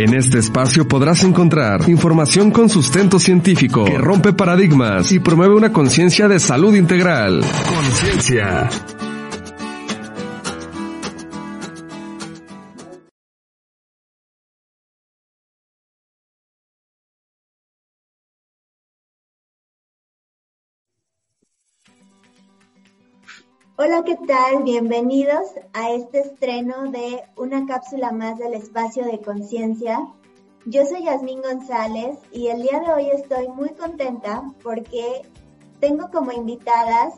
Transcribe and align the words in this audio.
En 0.00 0.14
este 0.14 0.38
espacio 0.38 0.88
podrás 0.88 1.24
encontrar 1.24 1.86
información 1.90 2.50
con 2.50 2.70
sustento 2.70 3.18
científico 3.18 3.84
que 3.84 3.98
rompe 3.98 4.32
paradigmas 4.32 5.12
y 5.12 5.18
promueve 5.18 5.54
una 5.54 5.74
conciencia 5.74 6.26
de 6.26 6.40
salud 6.40 6.74
integral. 6.74 7.42
Conciencia. 7.68 8.66
Hola, 23.82 24.04
¿qué 24.04 24.18
tal? 24.26 24.62
Bienvenidos 24.62 25.54
a 25.72 25.90
este 25.92 26.20
estreno 26.20 26.90
de 26.90 27.22
una 27.34 27.64
cápsula 27.64 28.12
más 28.12 28.36
del 28.36 28.52
espacio 28.52 29.06
de 29.06 29.22
conciencia. 29.22 30.06
Yo 30.66 30.84
soy 30.84 31.04
Yasmín 31.04 31.40
González 31.40 32.18
y 32.30 32.48
el 32.48 32.60
día 32.60 32.80
de 32.80 32.92
hoy 32.92 33.08
estoy 33.08 33.48
muy 33.48 33.70
contenta 33.70 34.44
porque 34.62 35.22
tengo 35.80 36.10
como 36.10 36.30
invitadas 36.30 37.14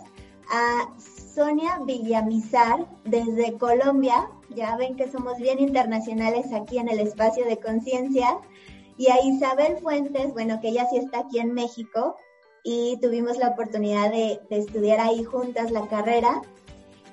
a 0.52 0.88
Sonia 1.34 1.80
Villamizar 1.84 2.86
desde 3.06 3.58
Colombia. 3.58 4.30
Ya 4.50 4.76
ven 4.76 4.94
que 4.94 5.10
somos 5.10 5.38
bien 5.38 5.58
internacionales 5.58 6.52
aquí 6.52 6.78
en 6.78 6.88
el 6.88 7.00
espacio 7.00 7.44
de 7.44 7.58
conciencia. 7.58 8.38
Y 8.96 9.08
a 9.08 9.20
Isabel 9.20 9.78
Fuentes, 9.78 10.32
bueno, 10.32 10.60
que 10.60 10.68
ella 10.68 10.86
sí 10.88 10.98
está 10.98 11.22
aquí 11.22 11.40
en 11.40 11.54
México, 11.54 12.14
y 12.62 12.98
tuvimos 13.00 13.38
la 13.38 13.48
oportunidad 13.48 14.10
de, 14.10 14.40
estudiar 14.50 15.00
ahí 15.00 15.24
juntas 15.24 15.70
la 15.70 15.86
carrera. 15.88 16.42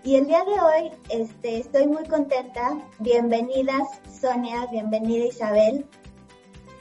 Y 0.03 0.15
el 0.15 0.27
día 0.27 0.45
de 0.45 0.51
hoy 0.51 0.91
este, 1.09 1.57
estoy 1.57 1.85
muy 1.87 2.05
contenta. 2.05 2.77
Bienvenidas 2.99 3.83
Sonia, 4.09 4.65
bienvenida 4.71 5.25
Isabel. 5.25 5.85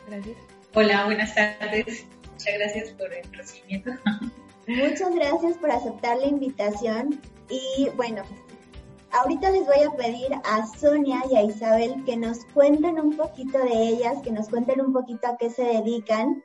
Gracias. 0.08 0.36
Hola, 0.74 1.04
buenas 1.06 1.34
tardes. 1.34 2.06
Muchas 2.30 2.54
gracias 2.54 2.90
por 2.90 3.12
el 3.12 3.24
recibimiento. 3.32 3.90
Muchas 4.68 5.14
gracias 5.14 5.56
por 5.58 5.70
aceptar 5.72 6.18
la 6.18 6.26
invitación. 6.26 7.20
Y 7.50 7.88
bueno, 7.96 8.22
ahorita 9.10 9.50
les 9.50 9.66
voy 9.66 9.80
a 9.84 9.90
pedir 9.96 10.34
a 10.44 10.64
Sonia 10.78 11.20
y 11.28 11.36
a 11.36 11.42
Isabel 11.42 12.04
que 12.04 12.16
nos 12.16 12.44
cuenten 12.54 13.00
un 13.00 13.16
poquito 13.16 13.58
de 13.58 13.88
ellas, 13.88 14.18
que 14.22 14.30
nos 14.30 14.48
cuenten 14.48 14.80
un 14.80 14.92
poquito 14.92 15.26
a 15.26 15.36
qué 15.36 15.50
se 15.50 15.64
dedican 15.64 16.44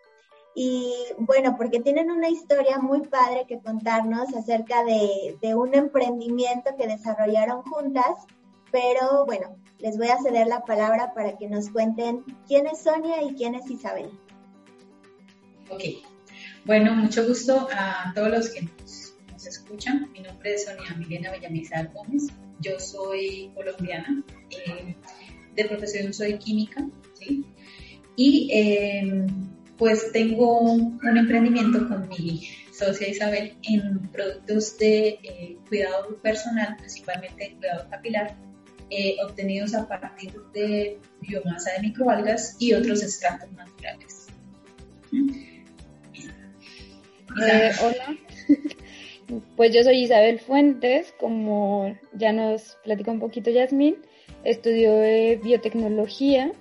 y 0.55 0.93
bueno, 1.17 1.55
porque 1.57 1.79
tienen 1.79 2.11
una 2.11 2.29
historia 2.29 2.77
muy 2.77 3.01
padre 3.01 3.45
que 3.47 3.59
contarnos 3.59 4.33
acerca 4.35 4.83
de, 4.83 5.55
un 5.55 5.73
emprendimiento 5.73 6.75
que 6.77 6.87
desarrollaron 6.87 7.63
juntas, 7.63 8.27
pero 8.71 9.25
bueno, 9.25 9.57
les 9.79 9.97
voy 9.97 10.09
a 10.09 10.21
ceder 10.21 10.47
la 10.47 10.63
palabra 10.63 11.13
para 11.13 11.37
que 11.37 11.47
nos 11.47 11.69
cuenten 11.69 12.23
quién 12.47 12.67
es 12.67 12.83
Sonia 12.83 13.23
y 13.23 13.33
quién 13.33 13.55
es 13.55 13.69
Isabel. 13.69 14.11
Ok, 15.69 15.83
bueno, 16.65 16.93
mucho 16.93 17.25
gusto 17.27 17.67
a 17.71 18.11
todos 18.13 18.29
los 18.29 18.49
que 18.49 18.61
nos, 18.61 19.13
escuchan. 19.45 20.09
Mi 20.13 20.21
nombre 20.21 20.53
es 20.53 20.65
Sonia 20.65 20.93
Milena 20.95 21.31
Villamizar 21.31 21.91
Gómez, 21.93 22.27
yo 22.61 22.79
soy 22.79 23.51
colombiana, 23.55 24.23
eh, 24.51 24.95
de 25.55 25.65
profesión 25.65 26.13
soy 26.13 26.37
química, 26.37 26.87
¿sí? 27.13 27.45
Y 28.15 28.49
eh, 28.53 29.25
pues 29.83 30.13
tengo 30.13 30.61
un, 30.61 30.97
emprendimiento 31.03 31.85
con 31.89 32.07
mi 32.07 32.47
socia 32.71 33.05
Isabel 33.05 33.53
en 33.63 34.07
productos 34.13 34.77
de 34.77 35.19
eh, 35.23 35.57
cuidado 35.67 36.15
personal, 36.21 36.77
principalmente 36.77 37.53
cuidado 37.59 37.89
capilar, 37.89 38.33
eh, 38.89 39.17
obtenidos 39.25 39.73
a 39.73 39.85
partir 39.85 40.31
de 40.53 41.01
biomasa 41.19 41.73
de 41.73 41.81
microalgas 41.81 42.55
y 42.61 42.71
otros 42.71 43.03
extractos 43.03 43.51
naturales. 43.51 44.27
Eh, 47.45 47.71
hola, 47.81 48.17
pues 49.57 49.73
yo 49.73 49.83
soy 49.83 50.03
Isabel 50.03 50.39
Fuentes, 50.39 51.13
como 51.19 51.93
ya 52.13 52.31
nos 52.31 52.77
platicó 52.85 53.11
un 53.11 53.19
poquito 53.19 53.51
Yasmín, 53.51 53.97
estudió 54.45 55.01
biotecnología 55.41 56.53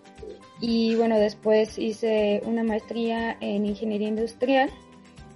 y 0.62 0.94
bueno, 0.94 1.18
después 1.18 1.76
hice 1.76 2.40
una 2.46 2.62
maestría 2.62 3.36
en 3.40 3.66
ingeniería 3.66 4.06
industrial 4.06 4.70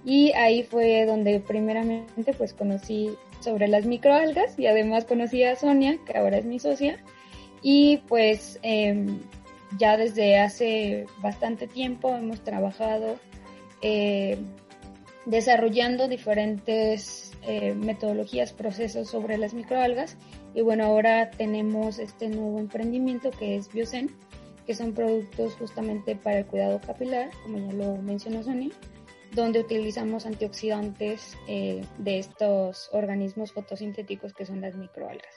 y 0.05 0.31
ahí 0.31 0.63
fue 0.63 1.05
donde 1.05 1.41
primeramente 1.41 2.31
pues 2.31 2.53
conocí 2.53 3.11
sobre 3.41 3.67
las 3.67 3.85
microalgas 3.85 4.57
y 4.57 4.67
además 4.67 5.03
conocí 5.03 5.43
a 5.43 5.57
Sonia, 5.57 5.99
que 6.05 6.17
ahora 6.17 6.37
es 6.37 6.45
mi 6.45 6.59
socia, 6.59 6.97
y 7.61 7.97
pues 8.07 8.57
em, 8.61 9.19
ya 9.77 9.97
desde 9.97 10.39
hace 10.39 11.07
bastante 11.21 11.67
tiempo 11.67 12.15
hemos 12.15 12.41
trabajado 12.41 13.19
eh, 13.81 14.37
desarrollando 15.25 16.07
diferentes 16.07 17.33
eh, 17.45 17.73
metodologías, 17.75 18.53
procesos 18.53 19.09
sobre 19.09 19.37
las 19.37 19.53
microalgas. 19.53 20.15
Y 20.55 20.61
bueno, 20.61 20.85
ahora 20.85 21.31
tenemos 21.31 21.99
este 21.99 22.29
nuevo 22.29 22.59
emprendimiento 22.59 23.29
que 23.31 23.57
es 23.57 23.71
Biosen, 23.71 24.09
que 24.67 24.75
son 24.75 24.93
productos 24.93 25.55
justamente 25.55 26.17
para 26.17 26.39
el 26.39 26.45
cuidado 26.45 26.81
capilar, 26.85 27.29
como 27.41 27.57
ya 27.57 27.71
lo 27.71 27.95
mencionó 28.01 28.43
Sonia, 28.43 28.71
donde 29.33 29.61
utilizamos 29.61 30.25
antioxidantes 30.25 31.37
eh, 31.47 31.85
de 31.97 32.19
estos 32.19 32.89
organismos 32.91 33.53
fotosintéticos 33.53 34.33
que 34.33 34.45
son 34.45 34.59
las 34.59 34.75
microalgas. 34.75 35.33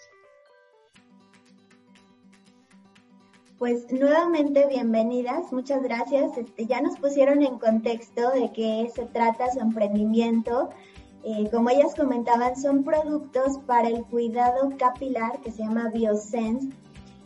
Pues 3.57 3.93
nuevamente 3.93 4.67
bienvenidas, 4.67 5.53
muchas 5.53 5.83
gracias. 5.83 6.37
Este, 6.37 6.67
ya 6.67 6.81
nos 6.81 6.99
pusieron 6.99 7.43
en 7.43 7.59
contexto 7.59 8.31
de 8.31 8.51
qué 8.53 8.91
se 8.93 9.05
trata 9.05 9.53
su 9.53 9.61
emprendimiento. 9.61 10.71
Eh, 11.23 11.49
como 11.53 11.69
ellas 11.69 11.95
comentaban, 11.95 12.57
son 12.57 12.83
productos 12.83 13.59
para 13.67 13.89
el 13.89 14.03
cuidado 14.07 14.71
capilar 14.79 15.41
que 15.43 15.53
se 15.53 15.59
llama 15.63 15.91
Biosense 15.91 16.71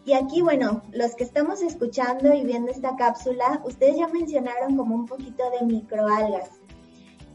y 0.07 0.13
aquí, 0.13 0.43
bueno, 0.43 0.83
los 0.93 1.15
que 1.15 1.25
estamos 1.25 1.63
escuchando 1.63 2.35
y 2.35 2.45
viendo 2.45 2.71
esta 2.71 2.95
cápsula, 2.97 3.63
ustedes 3.65 3.97
ya 3.97 4.09
mencionaron 4.09 4.77
como 4.77 4.95
un 4.95 5.07
poquito 5.07 5.43
de 5.51 5.65
microalgas. 5.65 6.51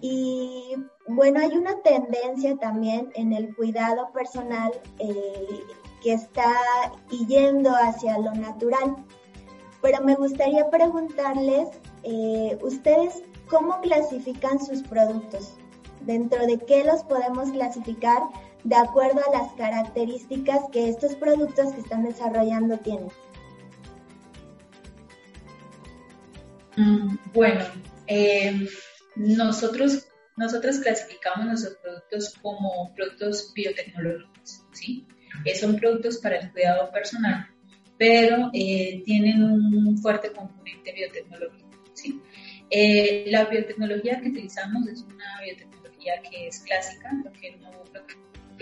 Y 0.01 0.75
bueno, 1.07 1.39
hay 1.39 1.57
una 1.57 1.81
tendencia 1.81 2.55
también 2.57 3.09
en 3.15 3.33
el 3.33 3.55
cuidado 3.55 4.11
personal 4.13 4.71
eh, 4.99 5.63
que 6.01 6.13
está 6.13 6.53
yendo 7.27 7.71
hacia 7.71 8.19
lo 8.19 8.33
natural. 8.33 8.97
Pero 9.81 10.03
me 10.03 10.15
gustaría 10.15 10.69
preguntarles, 10.69 11.69
eh, 12.03 12.57
¿ustedes 12.61 13.23
cómo 13.49 13.81
clasifican 13.81 14.63
sus 14.63 14.83
productos? 14.83 15.55
¿Dentro 16.01 16.45
de 16.45 16.59
qué 16.59 16.83
los 16.83 17.03
podemos 17.03 17.51
clasificar? 17.51 18.21
De 18.63 18.75
acuerdo 18.75 19.21
a 19.27 19.37
las 19.37 19.53
características 19.53 20.59
que 20.71 20.89
estos 20.89 21.15
productos 21.15 21.73
que 21.73 21.81
están 21.81 22.03
desarrollando 22.03 22.77
tienen? 22.77 23.09
Mm, 26.75 27.17
bueno, 27.33 27.65
eh, 28.07 28.67
nosotros, 29.15 30.07
nosotros 30.37 30.79
clasificamos 30.79 31.45
nuestros 31.45 31.77
productos 31.77 32.33
como 32.41 32.93
productos 32.95 33.51
biotecnológicos, 33.53 34.63
¿sí? 34.73 35.07
Eh, 35.45 35.55
son 35.55 35.77
productos 35.77 36.17
para 36.17 36.37
el 36.37 36.51
cuidado 36.51 36.91
personal, 36.91 37.47
pero 37.97 38.49
eh, 38.53 39.01
tienen 39.05 39.43
un 39.43 39.97
fuerte 39.97 40.31
componente 40.31 40.93
biotecnológico, 40.93 41.69
¿sí? 41.93 42.21
la 43.25 43.45
biotecnología 43.45 44.21
que 44.21 44.29
utilizamos 44.29 44.87
es 44.87 45.01
una 45.01 45.41
biotecnología 45.43 46.21
que 46.29 46.47
es 46.47 46.59
clásica, 46.59 47.11
lo 47.25 47.31
que 47.33 47.55
no 47.57 47.71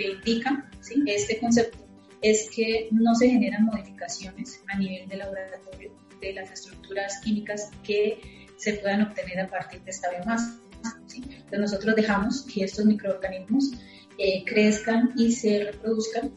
indica 0.03 0.69
¿sí? 0.81 1.03
este 1.05 1.39
concepto 1.39 1.77
es 2.21 2.49
que 2.49 2.87
no 2.91 3.13
se 3.15 3.29
generan 3.29 3.65
modificaciones 3.65 4.61
a 4.67 4.77
nivel 4.77 5.07
de 5.07 5.17
laboratorio 5.17 5.91
de 6.19 6.33
las 6.33 6.51
estructuras 6.51 7.19
químicas 7.23 7.69
que 7.83 8.47
se 8.57 8.73
puedan 8.73 9.03
obtener 9.03 9.39
a 9.39 9.47
partir 9.47 9.81
de 9.83 9.91
esta 9.91 10.09
biomasa. 10.09 10.59
¿sí? 11.05 11.21
Entonces 11.29 11.59
nosotros 11.59 11.95
dejamos 11.95 12.41
que 12.43 12.63
estos 12.63 12.85
microorganismos 12.85 13.71
eh, 14.17 14.43
crezcan 14.45 15.13
y 15.15 15.31
se 15.31 15.63
reproduzcan 15.65 16.31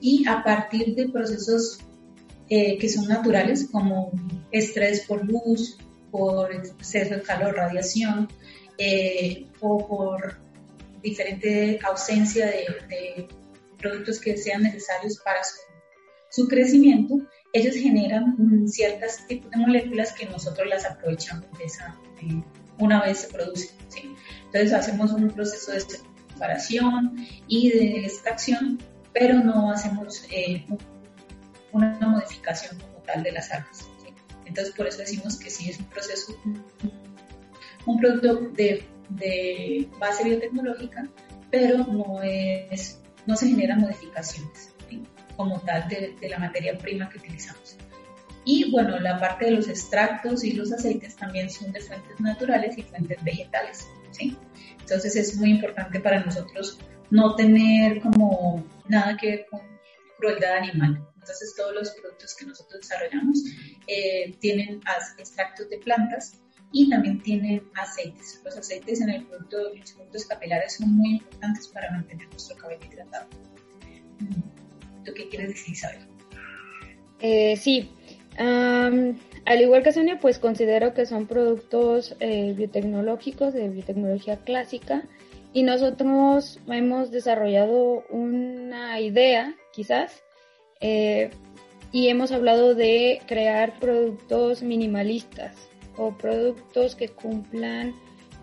y 0.00 0.26
a 0.28 0.44
partir 0.44 0.94
de 0.94 1.08
procesos 1.08 1.78
eh, 2.50 2.76
que 2.76 2.88
son 2.90 3.08
naturales, 3.08 3.68
como 3.72 4.12
estrés 4.50 5.06
por 5.06 5.24
luz, 5.24 5.78
por 6.10 6.52
exceso 6.52 7.14
de 7.14 7.22
calor, 7.22 7.56
radiación, 7.56 8.28
eh, 8.76 9.46
o 9.60 9.78
por 9.86 10.43
diferente 11.04 11.78
ausencia 11.84 12.46
de, 12.46 13.28
productos 13.78 14.18
que 14.18 14.36
sean 14.36 14.62
necesarios 14.62 15.20
para 15.22 15.40
su, 16.30 16.48
crecimiento, 16.48 17.18
ellos 17.52 17.76
generan 17.76 18.34
ciertos 18.66 19.24
tipos 19.28 19.50
de 19.50 19.58
moléculas 19.58 20.12
que 20.12 20.24
nosotros 20.26 20.66
las 20.68 20.84
aprovechamos 20.86 21.46
de 21.58 21.64
esa, 21.64 21.96
una 22.78 23.02
vez 23.02 23.18
se 23.18 23.28
producen. 23.28 23.76
Entonces 24.46 24.72
hacemos 24.72 25.12
un 25.12 25.28
proceso 25.28 25.72
de 25.72 25.80
separación 25.80 27.14
y 27.46 27.70
de 27.70 28.06
extracción, 28.06 28.78
pero 29.12 29.34
no 29.34 29.70
hacemos 29.70 30.26
eh, 30.30 30.64
una 31.72 31.98
modificación 32.00 32.80
como 32.80 32.98
tal 33.02 33.22
de 33.22 33.32
las 33.32 33.52
algas. 33.52 33.86
Entonces 34.46 34.74
por 34.74 34.86
eso 34.86 34.98
decimos 34.98 35.38
que 35.38 35.50
sí 35.50 35.70
es 35.70 35.78
un 35.78 35.86
proceso, 35.86 36.34
un 37.86 38.00
producto 38.00 38.50
de, 38.54 38.84
de 39.10 39.88
base 39.98 40.24
biotecnológica, 40.24 41.08
pero 41.50 41.78
no, 41.78 42.22
es, 42.22 43.00
no 43.26 43.36
se 43.36 43.48
generan 43.48 43.80
modificaciones 43.80 44.70
como 45.36 45.60
tal 45.60 45.88
de, 45.88 46.14
de 46.20 46.28
la 46.28 46.38
materia 46.38 46.76
prima 46.78 47.08
que 47.08 47.18
utilizamos. 47.18 47.76
Y 48.44 48.70
bueno, 48.70 48.98
la 49.00 49.18
parte 49.18 49.46
de 49.46 49.52
los 49.52 49.68
extractos 49.68 50.44
y 50.44 50.52
los 50.52 50.72
aceites 50.72 51.16
también 51.16 51.48
son 51.48 51.72
de 51.72 51.80
fuentes 51.80 52.20
naturales 52.20 52.76
y 52.76 52.82
fuentes 52.82 53.22
vegetales. 53.24 53.88
¿sí? 54.10 54.36
Entonces 54.80 55.16
es 55.16 55.36
muy 55.36 55.50
importante 55.50 55.98
para 56.00 56.22
nosotros 56.22 56.78
no 57.10 57.34
tener 57.36 58.00
como 58.00 58.64
nada 58.88 59.16
que 59.16 59.30
ver 59.30 59.46
con 59.50 59.60
crueldad 60.18 60.58
animal. 60.58 61.06
Entonces 61.14 61.54
todos 61.56 61.74
los 61.74 61.90
productos 61.92 62.34
que 62.36 62.44
nosotros 62.44 62.80
desarrollamos 62.82 63.38
eh, 63.86 64.34
tienen 64.40 64.82
extractos 65.18 65.70
de 65.70 65.78
plantas 65.78 66.38
y 66.74 66.90
también 66.90 67.22
tienen 67.22 67.62
aceites. 67.74 68.42
Los 68.44 68.56
aceites 68.58 69.00
en 69.00 69.08
el 69.08 69.24
producto, 69.24 69.56
los 69.78 69.92
productos 69.92 70.26
capilares 70.26 70.74
son 70.74 70.92
muy 70.96 71.12
importantes 71.12 71.68
para 71.68 71.90
mantener 71.92 72.28
nuestro 72.28 72.56
cabello 72.56 72.84
hidratado. 72.84 73.26
¿Tú 75.04 75.12
qué 75.14 75.28
quieres 75.28 75.50
decir, 75.50 75.72
Isabel? 75.72 76.00
Eh, 77.20 77.56
sí, 77.56 77.88
al 78.36 79.60
igual 79.60 79.84
que 79.84 79.92
Sonia, 79.92 80.18
pues 80.20 80.40
considero 80.40 80.94
que 80.94 81.06
son 81.06 81.26
productos 81.26 82.16
eh, 82.18 82.52
biotecnológicos 82.56 83.54
de 83.54 83.68
biotecnología 83.68 84.38
clásica 84.38 85.04
y 85.52 85.62
nosotros 85.62 86.58
hemos 86.66 87.12
desarrollado 87.12 88.04
una 88.10 89.00
idea, 89.00 89.54
quizás, 89.72 90.24
eh, 90.80 91.30
y 91.92 92.08
hemos 92.08 92.32
hablado 92.32 92.74
de 92.74 93.22
crear 93.28 93.78
productos 93.78 94.64
minimalistas 94.64 95.68
o 95.96 96.12
productos 96.12 96.94
que 96.94 97.08
cumplan 97.08 97.94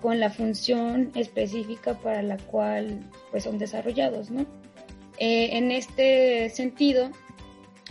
con 0.01 0.19
la 0.19 0.29
función 0.29 1.11
específica 1.15 1.93
para 1.99 2.23
la 2.23 2.37
cual 2.37 2.99
pues 3.29 3.43
son 3.43 3.57
desarrollados, 3.57 4.31
¿no? 4.31 4.45
Eh, 5.17 5.57
en 5.57 5.71
este 5.71 6.49
sentido, 6.49 7.11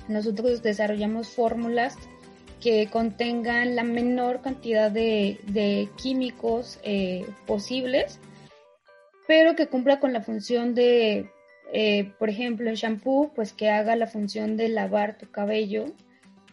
nosotros 0.09 0.63
desarrollamos 0.63 1.29
fórmulas 1.29 1.97
que 2.61 2.89
contengan 2.89 3.77
la 3.77 3.85
menor 3.85 4.43
cantidad 4.43 4.91
de, 4.91 5.89
químicos 5.97 6.79
eh, 6.83 7.25
posibles, 7.47 8.19
pero 9.27 9.55
que 9.55 9.69
cumpla 9.69 10.01
con 10.01 10.13
la 10.13 10.21
función 10.21 10.75
de, 10.75 11.31
eh, 11.73 12.13
por 12.19 12.29
ejemplo, 12.29 12.69
el 12.69 12.77
shampoo, 12.77 13.33
pues 13.35 13.53
que 13.53 13.71
haga 13.71 13.97
la 13.97 14.09
función 14.09 14.57
de 14.57 14.69
lavar 14.69 15.17
tu 15.17 15.31
cabello 15.31 15.87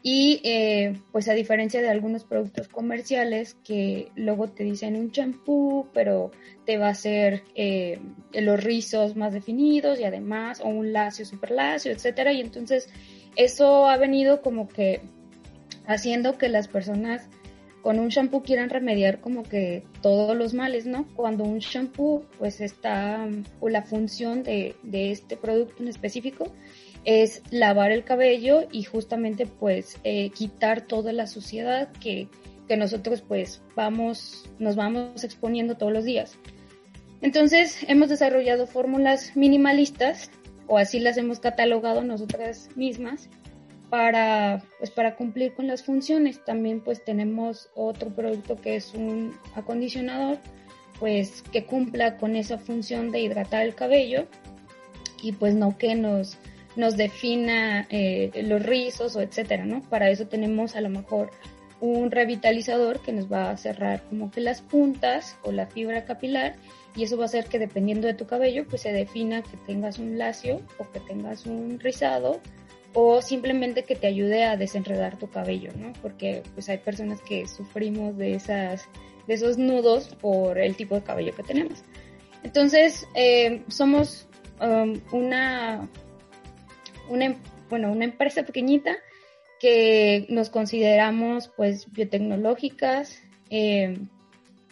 y 0.09 0.39
eh, 0.45 1.01
pues 1.11 1.27
a 1.27 1.33
diferencia 1.33 1.81
de 1.81 1.89
algunos 1.89 2.23
productos 2.23 2.69
comerciales 2.69 3.57
que 3.65 4.09
luego 4.15 4.47
te 4.47 4.63
dicen 4.63 4.95
un 4.95 5.09
shampoo, 5.09 5.89
pero 5.93 6.31
te 6.65 6.77
va 6.77 6.87
a 6.87 6.91
hacer 6.91 7.43
los 8.31 8.63
rizos 8.63 9.17
más 9.17 9.33
definidos 9.33 9.99
y 9.99 10.05
además, 10.05 10.61
o 10.61 10.69
un 10.69 10.93
lacio 10.93 11.25
super 11.25 11.51
lacio, 11.51 11.91
etcétera, 11.91 12.31
y 12.31 12.39
entonces 12.39 12.87
eso 13.35 13.89
ha 13.89 13.97
venido 13.97 14.41
como 14.41 14.69
que 14.69 15.01
haciendo 15.87 16.37
que 16.37 16.47
las 16.47 16.69
personas 16.69 17.27
con 17.81 17.99
un 17.99 18.07
shampoo 18.07 18.43
quieran 18.43 18.69
remediar 18.69 19.19
como 19.19 19.43
que 19.43 19.83
todos 20.01 20.37
los 20.37 20.53
males, 20.53 20.85
¿no? 20.85 21.05
Cuando 21.15 21.43
un 21.43 21.59
shampoo 21.59 22.25
pues 22.39 22.61
está, 22.61 23.27
o 23.59 23.67
la 23.67 23.81
función 23.81 24.43
de, 24.43 24.75
este 24.89 25.35
producto 25.35 25.83
en 25.83 25.89
específico 25.89 26.51
es 27.07 27.41
lavar 27.51 27.93
el 27.93 28.03
cabello 28.03 28.67
y 28.69 28.83
justamente 28.83 29.45
pues 29.45 29.97
eh, 30.03 30.29
quitar 30.31 30.81
toda 30.81 31.13
la 31.13 31.25
suciedad 31.25 31.89
que, 32.01 32.27
que 32.67 32.75
nosotros 32.75 33.23
pues 33.25 33.61
vamos, 33.77 34.49
nos 34.59 34.75
vamos 34.75 35.23
exponiendo 35.23 35.77
todos 35.77 35.93
los 35.93 36.03
días. 36.03 36.37
Entonces 37.21 37.85
hemos 37.87 38.09
desarrollado 38.09 38.67
fórmulas 38.67 39.37
minimalistas 39.37 40.29
o 40.67 40.77
así 40.77 40.99
las 40.99 41.15
hemos 41.15 41.39
catalogado 41.39 42.03
nosotras 42.03 42.69
mismas 42.75 43.29
para 43.89 44.61
pues 44.77 44.91
para 44.91 45.15
cumplir 45.15 45.53
con 45.53 45.65
las 45.65 45.83
funciones 45.83 46.43
también 46.43 46.81
pues 46.81 47.05
tenemos 47.05 47.69
otro 47.73 48.09
producto 48.09 48.57
que 48.57 48.75
es 48.75 48.93
un 48.93 49.33
acondicionador 49.55 50.39
pues 50.99 51.41
que 51.53 51.63
cumpla 51.63 52.17
con 52.17 52.35
esa 52.35 52.57
función 52.57 53.11
de 53.11 53.21
hidratar 53.21 53.63
el 53.63 53.75
cabello 53.75 54.27
y 55.23 55.31
pues 55.31 55.55
no 55.55 55.77
que 55.77 55.95
nos 55.95 56.37
nos 56.77 56.95
defina 56.95 57.85
eh, 57.89 58.31
los 58.43 58.63
rizos 58.63 59.15
o 59.15 59.21
etcétera 59.21 59.65
no 59.65 59.81
para 59.89 60.09
eso 60.09 60.27
tenemos 60.27 60.75
a 60.75 60.81
lo 60.81 60.89
mejor 60.89 61.31
un 61.79 62.09
revitalizador 62.09 63.01
que 63.01 63.11
nos 63.11 63.31
va 63.31 63.51
a 63.51 63.57
cerrar 63.57 64.03
como 64.09 64.31
que 64.31 64.41
las 64.41 64.61
puntas 64.61 65.37
o 65.43 65.51
la 65.51 65.67
fibra 65.67 66.05
capilar 66.05 66.55
y 66.95 67.03
eso 67.03 67.17
va 67.17 67.23
a 67.23 67.25
hacer 67.25 67.45
que 67.45 67.59
dependiendo 67.59 68.07
de 68.07 68.13
tu 68.13 68.25
cabello 68.25 68.65
pues 68.67 68.83
se 68.83 68.93
defina 68.93 69.41
que 69.41 69.57
tengas 69.65 69.99
un 69.99 70.17
lacio 70.17 70.61
o 70.79 70.89
que 70.91 70.99
tengas 71.01 71.45
un 71.45 71.79
rizado 71.79 72.39
o 72.93 73.21
simplemente 73.21 73.83
que 73.83 73.95
te 73.95 74.07
ayude 74.07 74.43
a 74.43 74.57
desenredar 74.57 75.19
tu 75.19 75.29
cabello, 75.29 75.71
¿no? 75.77 75.93
Porque 76.01 76.41
pues 76.55 76.67
hay 76.69 76.79
personas 76.79 77.21
que 77.21 77.47
sufrimos 77.47 78.17
de 78.17 78.33
esas 78.33 78.87
de 79.27 79.33
esos 79.33 79.57
nudos 79.57 80.15
por 80.21 80.57
el 80.57 80.75
tipo 80.75 80.95
de 80.95 81.03
cabello 81.03 81.35
que 81.35 81.43
tenemos. 81.43 81.83
Entonces, 82.43 83.07
eh, 83.13 83.61
somos 83.67 84.27
um, 84.61 84.99
una, 85.11 85.87
una, 87.09 87.35
bueno, 87.69 87.91
una 87.91 88.05
empresa 88.05 88.43
pequeñita 88.43 88.95
que 89.59 90.25
nos 90.29 90.49
consideramos 90.49 91.49
pues 91.55 91.91
biotecnológicas, 91.91 93.21
eh, 93.49 93.97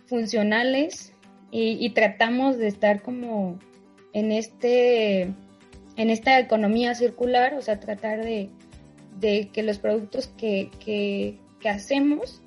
funcionales 0.07 1.11
y, 1.51 1.89
tratamos 1.91 2.57
de 2.57 2.67
estar 2.67 3.01
como 3.01 3.57
en 4.11 4.33
este 4.33 5.33
en 5.95 6.09
esta 6.09 6.37
economía 6.37 6.93
circular, 6.95 7.53
o 7.53 7.61
sea, 7.61 7.79
tratar 7.79 8.25
de, 8.25 8.49
que 9.53 9.63
los 9.63 9.79
productos 9.79 10.27
que, 10.27 10.69
que, 10.83 11.39
hacemos 11.69 12.41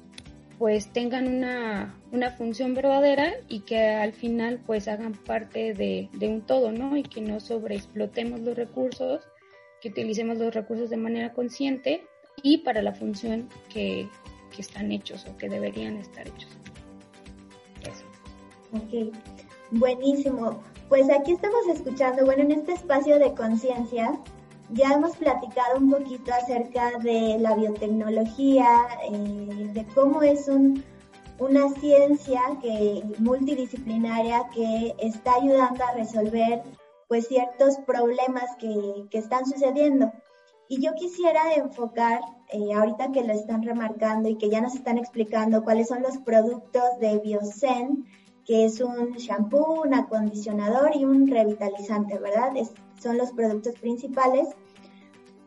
pues 0.58 0.92
tengan 0.92 1.26
una, 1.26 2.30
función 2.36 2.74
verdadera 2.74 3.32
y 3.48 3.60
que 3.60 3.80
al 3.80 4.12
final 4.12 4.60
pues 4.64 4.86
hagan 4.86 5.12
parte 5.12 5.72
de, 5.72 6.08
de, 6.12 6.28
un 6.28 6.42
todo, 6.42 6.70
¿no? 6.70 6.96
Y 6.96 7.02
que 7.02 7.20
no 7.20 7.40
sobreexplotemos 7.40 8.40
los 8.40 8.56
recursos, 8.56 9.22
que 9.80 9.88
utilicemos 9.88 10.38
los 10.38 10.54
recursos 10.54 10.90
de 10.90 10.96
manera 10.96 11.32
consciente 11.32 12.06
y 12.42 12.58
para 12.58 12.82
la 12.82 12.92
función 12.92 13.48
que, 13.68 14.08
que 14.54 14.62
están 14.62 14.92
hechos 14.92 15.26
o 15.26 15.36
que 15.36 15.48
deberían 15.48 15.96
estar 15.96 16.26
hechos. 16.26 16.50
Ok, 18.72 19.14
buenísimo. 19.70 20.62
Pues 20.88 21.08
aquí 21.10 21.32
estamos 21.32 21.66
escuchando, 21.72 22.24
bueno, 22.24 22.42
en 22.42 22.52
este 22.52 22.72
espacio 22.72 23.18
de 23.18 23.34
conciencia 23.34 24.18
ya 24.70 24.92
hemos 24.92 25.16
platicado 25.16 25.78
un 25.78 25.90
poquito 25.90 26.32
acerca 26.32 26.98
de 26.98 27.38
la 27.38 27.54
biotecnología, 27.54 28.66
eh, 29.10 29.70
de 29.72 29.86
cómo 29.94 30.22
es 30.22 30.48
un, 30.48 30.84
una 31.38 31.68
ciencia 31.70 32.40
que, 32.60 33.02
multidisciplinaria 33.18 34.46
que 34.54 34.94
está 34.98 35.36
ayudando 35.36 35.84
a 35.84 35.94
resolver 35.94 36.62
pues 37.08 37.26
ciertos 37.26 37.78
problemas 37.86 38.54
que, 38.58 39.06
que 39.10 39.18
están 39.18 39.46
sucediendo. 39.46 40.12
Y 40.68 40.82
yo 40.82 40.92
quisiera 40.94 41.54
enfocar, 41.54 42.20
eh, 42.50 42.74
ahorita 42.74 43.10
que 43.10 43.24
lo 43.24 43.32
están 43.32 43.62
remarcando 43.62 44.28
y 44.28 44.36
que 44.36 44.50
ya 44.50 44.60
nos 44.60 44.74
están 44.74 44.98
explicando 44.98 45.64
cuáles 45.64 45.88
son 45.88 46.02
los 46.02 46.18
productos 46.18 46.98
de 47.00 47.18
Biosen, 47.18 48.04
que 48.44 48.66
es 48.66 48.80
un 48.80 49.12
shampoo, 49.12 49.82
un 49.82 49.94
acondicionador 49.94 50.94
y 50.94 51.06
un 51.06 51.26
revitalizante, 51.26 52.18
¿verdad? 52.18 52.52
son 53.00 53.16
los 53.16 53.32
productos 53.32 53.74
principales. 53.76 54.48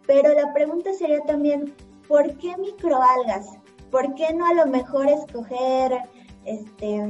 Pero 0.08 0.34
la 0.34 0.54
pregunta 0.54 0.92
sería 0.94 1.22
también, 1.22 1.76
¿por 2.08 2.38
qué 2.38 2.58
microalgas? 2.58 3.48
¿Por 3.92 4.16
qué 4.16 4.34
no 4.34 4.48
a 4.48 4.54
lo 4.54 4.66
mejor 4.66 5.08
escoger, 5.08 6.00
este, 6.46 7.08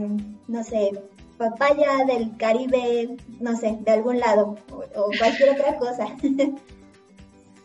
no 0.48 0.64
sé, 0.64 0.92
papaya 1.50 2.06
del 2.06 2.38
Caribe, 2.38 3.18
no 3.40 3.56
sé, 3.58 3.78
de 3.82 3.92
algún 3.92 4.20
lado, 4.20 4.58
o, 4.70 4.84
o 4.96 5.12
cualquier 5.18 5.50
otra 5.50 5.76
cosa? 5.78 6.06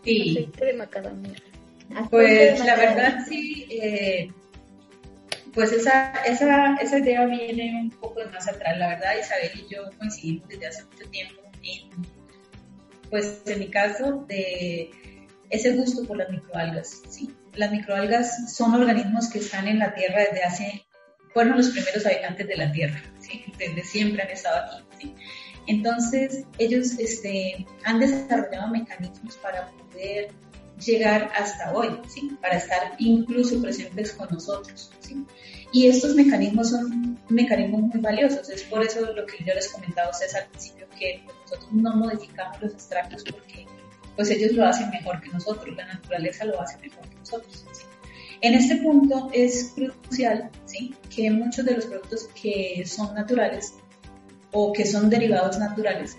Sí. 0.06 0.30
Aceite 0.30 0.64
de 0.66 0.73
macadamia. 0.75 1.35
Pues 2.11 2.64
la 2.64 2.76
verdad 2.76 3.18
sí, 3.28 3.66
eh, 3.71 4.30
pues 5.52 5.73
esa, 5.73 6.12
esa, 6.25 6.76
esa 6.76 6.99
idea 6.99 7.26
viene 7.26 7.80
un 7.83 7.90
poco 7.90 8.21
de 8.21 8.26
más 8.26 8.47
atrás. 8.47 8.78
La 8.78 8.88
verdad 8.88 9.14
Isabel 9.21 9.50
y 9.54 9.75
yo 9.75 9.90
coincidimos 9.99 10.49
desde 10.49 10.68
hace 10.68 10.85
mucho 10.85 11.11
tiempo 11.11 11.42
en, 11.64 12.06
pues 13.11 13.42
en 13.47 13.59
mi 13.59 13.68
caso, 13.68 14.25
de 14.28 14.90
ese 15.50 15.73
gusto 15.73 16.06
por 16.06 16.18
las 16.18 16.30
microalgas. 16.30 17.02
¿sí? 17.09 17.35
Las 17.54 17.73
microalgas 17.73 18.54
son 18.54 18.75
organismos 18.75 19.28
que 19.28 19.40
están 19.40 19.66
en 19.66 19.80
la 19.80 19.92
Tierra 19.95 20.23
desde 20.30 20.45
hace, 20.45 20.87
fueron 21.35 21.56
los 21.56 21.71
primeros 21.71 22.06
habitantes 22.06 22.47
de 22.47 22.56
la 22.56 22.71
Tierra, 22.71 23.02
¿sí? 23.26 23.45
desde 23.59 23.85
siempre 23.85 24.23
han 24.23 24.30
estado 24.30 24.85
aquí. 24.92 25.14
Entonces, 25.66 26.45
ellos 26.59 26.99
este, 26.99 27.66
han 27.85 28.00
desarrollado 28.00 28.68
mecanismos 28.68 29.37
para 29.37 29.68
poder 29.71 30.30
llegar 30.85 31.30
hasta 31.35 31.73
hoy, 31.73 31.99
¿sí? 32.09 32.37
para 32.40 32.56
estar 32.56 32.95
incluso 32.99 33.61
presentes 33.61 34.12
con 34.12 34.28
nosotros. 34.30 34.90
¿sí? 35.00 35.25
Y 35.73 35.88
estos 35.88 36.14
mecanismos 36.14 36.71
son 36.71 37.18
mecanismos 37.28 37.83
muy 37.83 38.00
valiosos, 38.00 38.49
es 38.50 38.62
por 38.64 38.85
eso 38.85 39.00
lo 39.12 39.26
que 39.26 39.45
yo 39.45 39.54
les 39.54 39.68
comentaba 39.68 40.09
a 40.09 40.11
ustedes 40.11 40.35
al 40.35 40.47
principio, 40.49 40.87
que 40.99 41.23
nosotros 41.42 41.73
no 41.73 41.95
modificamos 41.97 42.61
los 42.61 42.73
extractos 42.73 43.25
porque 43.25 43.66
pues 44.14 44.30
ellos 44.30 44.52
lo 44.52 44.66
hacen 44.66 44.88
mejor 44.90 45.21
que 45.21 45.28
nosotros, 45.28 45.76
la 45.76 45.87
naturaleza 45.87 46.45
lo 46.45 46.61
hace 46.61 46.78
mejor 46.78 47.06
que 47.09 47.16
nosotros. 47.16 47.66
En 48.47 48.55
este 48.55 48.76
punto 48.76 49.29
es 49.33 49.73
crucial 49.75 50.49
¿sí? 50.67 50.95
que 51.12 51.29
muchos 51.33 51.65
de 51.65 51.75
los 51.75 51.87
productos 51.87 52.29
que 52.41 52.85
son 52.87 53.12
naturales 53.12 53.75
o 54.53 54.73
que 54.73 54.87
son 54.87 55.11
derivados 55.11 55.59
naturales 55.59 56.17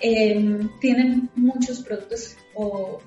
em, 0.00 0.68
tienen 0.80 1.30
muchos 1.36 1.80
productos 1.84 2.36
o, 2.56 2.98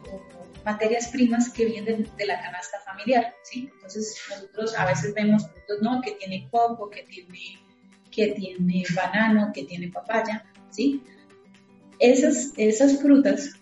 materias 0.63 1.09
primas 1.09 1.49
que 1.49 1.65
vienen 1.65 2.09
de, 2.17 2.25
la 2.25 2.41
canasta 2.41 2.79
familiar. 2.85 3.35
Entonces 3.53 4.17
nosotros 4.29 4.79
a 4.79 4.85
veces 4.85 5.13
vemos 5.13 5.43
productos 5.43 5.81
¿no? 5.81 6.01
que 6.01 6.11
tiene 6.11 6.47
coco, 6.49 6.89
que 6.89 7.03
tiene, 7.03 7.59
que 8.09 8.27
tiene 8.27 8.85
banano, 8.95 9.51
que 9.53 9.65
tiene 9.65 9.89
papaya. 9.89 10.45
Esas, 11.99 12.53
esas 12.55 13.01
frutas 13.01 13.55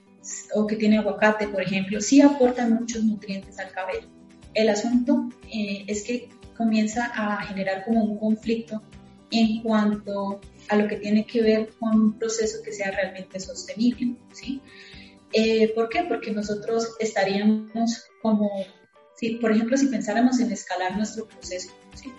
o 0.53 0.67
que 0.67 0.75
tiene 0.75 0.99
aguacate, 0.99 1.47
por 1.47 1.63
ejemplo, 1.63 1.99
sí 2.01 2.21
aportan 2.21 2.73
muchos 2.75 3.03
nutrientes 3.03 3.57
al 3.57 3.71
cabello. 3.71 4.14
El 4.55 4.69
asunto 4.69 5.29
eh, 5.53 5.83
es 5.87 6.03
que 6.03 6.29
comienza 6.57 7.11
a 7.13 7.43
generar 7.43 7.83
como 7.85 8.03
un 8.03 8.17
conflicto 8.17 8.81
en 9.31 9.61
cuanto 9.61 10.39
a 10.69 10.75
lo 10.77 10.87
que 10.87 10.95
tiene 10.95 11.25
que 11.25 11.41
ver 11.41 11.69
con 11.79 11.95
un 11.95 12.13
proceso 12.17 12.63
que 12.63 12.71
sea 12.71 12.91
realmente 12.91 13.39
sostenible, 13.39 14.15
¿sí? 14.31 14.61
Eh, 15.33 15.73
¿Por 15.75 15.89
qué? 15.89 16.03
Porque 16.03 16.31
nosotros 16.31 16.95
estaríamos 16.99 18.05
como, 18.21 18.49
si, 19.15 19.35
por 19.35 19.51
ejemplo, 19.51 19.75
si 19.75 19.87
pensáramos 19.87 20.39
en 20.39 20.51
escalar 20.51 20.95
nuestro 20.95 21.27
proceso, 21.27 21.71
¿sí? 21.93 22.11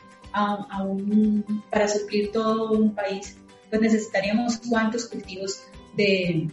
para 1.71 1.89
suplir 1.89 2.31
todo 2.31 2.73
un 2.73 2.95
país, 2.95 3.39
pues 3.71 3.81
necesitaríamos 3.81 4.59
cuántos 4.69 5.07
cultivos 5.07 5.63
de, 5.97 6.51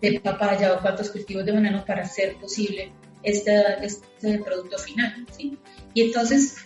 de 0.00 0.20
papaya 0.20 0.74
o 0.74 0.80
cuántos 0.80 1.10
cultivos 1.10 1.44
de 1.44 1.52
banano 1.52 1.84
para 1.84 2.02
hacer 2.02 2.34
posible 2.38 2.92
este, 3.22 3.62
este 3.82 4.38
producto 4.38 4.78
final. 4.78 5.26
¿sí? 5.36 5.58
Y 5.94 6.02
entonces 6.02 6.56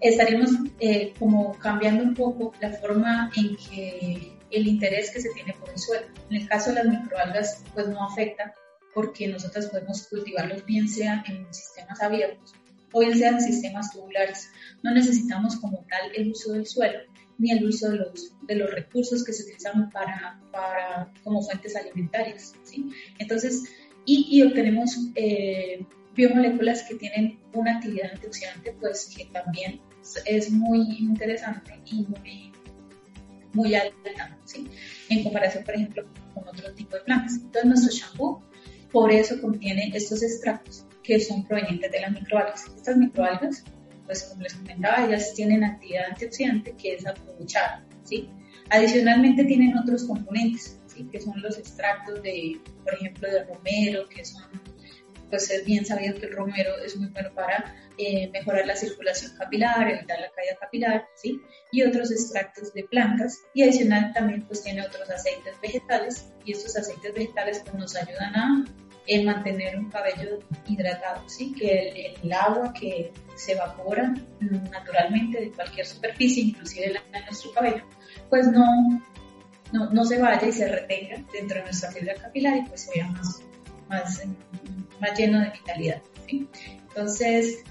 estaríamos 0.00 0.50
eh, 0.80 1.12
como 1.18 1.52
cambiando 1.58 2.04
un 2.04 2.14
poco 2.14 2.52
la 2.60 2.72
forma 2.72 3.30
en 3.36 3.56
que 3.56 4.36
el 4.50 4.66
interés 4.66 5.10
que 5.10 5.20
se 5.20 5.30
tiene 5.30 5.54
por 5.54 5.70
el 5.70 5.78
suelo. 5.78 6.06
En 6.30 6.36
el 6.36 6.48
caso 6.48 6.70
de 6.70 6.76
las 6.76 6.86
microalgas, 6.86 7.64
pues 7.74 7.88
no 7.88 8.04
afecta 8.04 8.54
porque 8.94 9.28
nosotros 9.28 9.66
podemos 9.66 10.06
cultivarlos 10.08 10.64
bien 10.64 10.88
sea 10.88 11.22
en 11.26 11.52
sistemas 11.52 12.02
abiertos 12.02 12.54
o 12.92 13.00
bien 13.00 13.16
sea 13.16 13.30
en 13.30 13.40
sistemas 13.40 13.92
tubulares. 13.92 14.50
No 14.82 14.92
necesitamos 14.92 15.56
como 15.56 15.84
tal 15.88 16.10
el 16.14 16.30
uso 16.30 16.52
del 16.52 16.66
suelo 16.66 17.00
ni 17.38 17.52
el 17.52 17.64
uso 17.64 17.90
de 17.90 17.98
los, 17.98 18.32
de 18.42 18.56
los 18.56 18.70
recursos 18.70 19.24
que 19.24 19.32
se 19.32 19.44
utilizan 19.44 19.90
para, 19.90 20.40
para 20.50 21.12
como 21.22 21.40
fuentes 21.42 21.76
alimentarias. 21.76 22.54
¿sí? 22.64 22.90
Entonces, 23.18 23.62
y, 24.04 24.26
y 24.30 24.42
obtenemos 24.42 24.98
eh, 25.14 25.86
biomoléculas 26.14 26.82
que 26.82 26.96
tienen 26.96 27.38
una 27.52 27.76
actividad 27.76 28.12
antioxidante, 28.12 28.72
pues 28.80 29.12
que 29.16 29.26
también 29.26 29.80
es 30.26 30.50
muy 30.50 30.80
interesante 30.98 31.80
y 31.86 32.06
muy, 32.06 32.52
muy 33.52 33.74
alta, 33.74 34.38
¿sí? 34.44 34.68
en 35.08 35.22
comparación, 35.22 35.64
por 35.64 35.74
ejemplo, 35.74 36.06
con 36.34 36.48
otro 36.48 36.72
tipo 36.74 36.96
de 36.96 37.02
plantas. 37.02 37.34
Entonces, 37.34 37.64
nuestro 37.64 37.92
shampoo, 37.92 38.42
por 38.90 39.12
eso 39.12 39.40
contiene 39.40 39.90
estos 39.94 40.22
extractos 40.22 40.84
que 41.02 41.20
son 41.20 41.46
provenientes 41.46 41.90
de 41.90 42.00
las 42.00 42.12
microalgas. 42.12 42.66
Estas 42.76 42.96
microalgas 42.96 43.64
pues 44.08 44.24
como 44.24 44.42
les 44.42 44.54
comentaba, 44.54 45.04
ellas 45.04 45.34
tienen 45.34 45.62
actividad 45.62 46.06
antioxidante 46.08 46.74
que 46.76 46.94
es 46.94 47.06
aprovechada, 47.06 47.84
¿sí? 48.04 48.28
Adicionalmente 48.70 49.44
tienen 49.44 49.76
otros 49.76 50.04
componentes, 50.04 50.80
¿sí? 50.86 51.06
Que 51.12 51.20
son 51.20 51.40
los 51.42 51.58
extractos 51.58 52.22
de, 52.22 52.58
por 52.84 52.94
ejemplo, 52.94 53.30
de 53.30 53.44
romero, 53.44 54.08
que 54.08 54.24
son, 54.24 54.44
pues 55.28 55.50
es 55.50 55.64
bien 55.64 55.84
sabido 55.84 56.18
que 56.18 56.26
el 56.26 56.32
romero 56.32 56.70
es 56.84 56.96
muy 56.96 57.08
bueno 57.08 57.32
para 57.34 57.74
eh, 57.96 58.30
mejorar 58.32 58.66
la 58.66 58.76
circulación 58.76 59.36
capilar, 59.36 59.88
evitar 59.88 60.20
la 60.20 60.30
caída 60.30 60.56
capilar, 60.60 61.08
¿sí? 61.14 61.40
Y 61.72 61.82
otros 61.82 62.10
extractos 62.10 62.72
de 62.72 62.84
plantas 62.84 63.40
y 63.54 63.62
adicional 63.62 64.12
también 64.12 64.42
pues 64.46 64.62
tiene 64.62 64.82
otros 64.82 65.08
aceites 65.10 65.60
vegetales 65.60 66.32
y 66.44 66.52
estos 66.52 66.76
aceites 66.76 67.12
vegetales 67.14 67.62
pues 67.64 67.74
nos 67.74 67.96
ayudan 67.96 68.36
a 68.36 68.64
en 69.08 69.24
mantener 69.24 69.78
un 69.78 69.90
cabello 69.90 70.38
hidratado, 70.66 71.26
¿sí? 71.28 71.54
que 71.54 72.14
el, 72.22 72.32
agua 72.32 72.72
que 72.74 73.10
se 73.36 73.52
evapora 73.52 74.14
naturalmente 74.70 75.40
de 75.40 75.50
cualquier 75.50 75.86
superficie, 75.86 76.44
inclusive 76.44 76.88
de 76.88 77.20
nuestro 77.24 77.52
cabello, 77.52 77.84
pues 78.28 78.46
no, 78.48 78.66
no, 79.72 80.04
se 80.04 80.20
vaya 80.20 80.46
y 80.46 80.52
se 80.52 80.68
retenga 80.68 81.24
dentro 81.32 81.58
de 81.58 81.64
nuestra 81.64 81.90
fibra 81.90 82.14
capilar 82.14 82.58
y 82.58 82.62
pues 82.68 82.82
se 82.82 82.92
vea 82.92 83.08
más, 83.08 83.42
más, 83.88 84.22
más 85.00 85.18
lleno 85.18 85.40
de 85.40 85.50
vitalidad. 85.50 86.02
Entonces, 86.28 87.64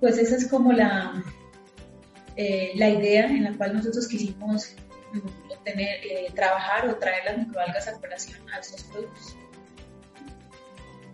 pues 0.00 0.18
esa 0.18 0.36
es 0.36 0.48
como 0.48 0.72
la, 0.72 1.22
eh, 2.36 2.72
la 2.76 2.88
idea 2.88 3.26
en 3.26 3.44
la 3.44 3.52
cual 3.52 3.74
nosotros 3.74 4.08
quisimos 4.08 4.74
mm, 5.12 5.52
obtener, 5.52 6.00
eh, 6.04 6.32
trabajar 6.34 6.88
o 6.88 6.96
traer 6.96 7.24
las 7.24 7.38
microalgas 7.38 7.88
a 7.88 8.00
colación 8.00 8.38
a 8.50 8.58
estos 8.58 8.82
productos. 8.84 9.36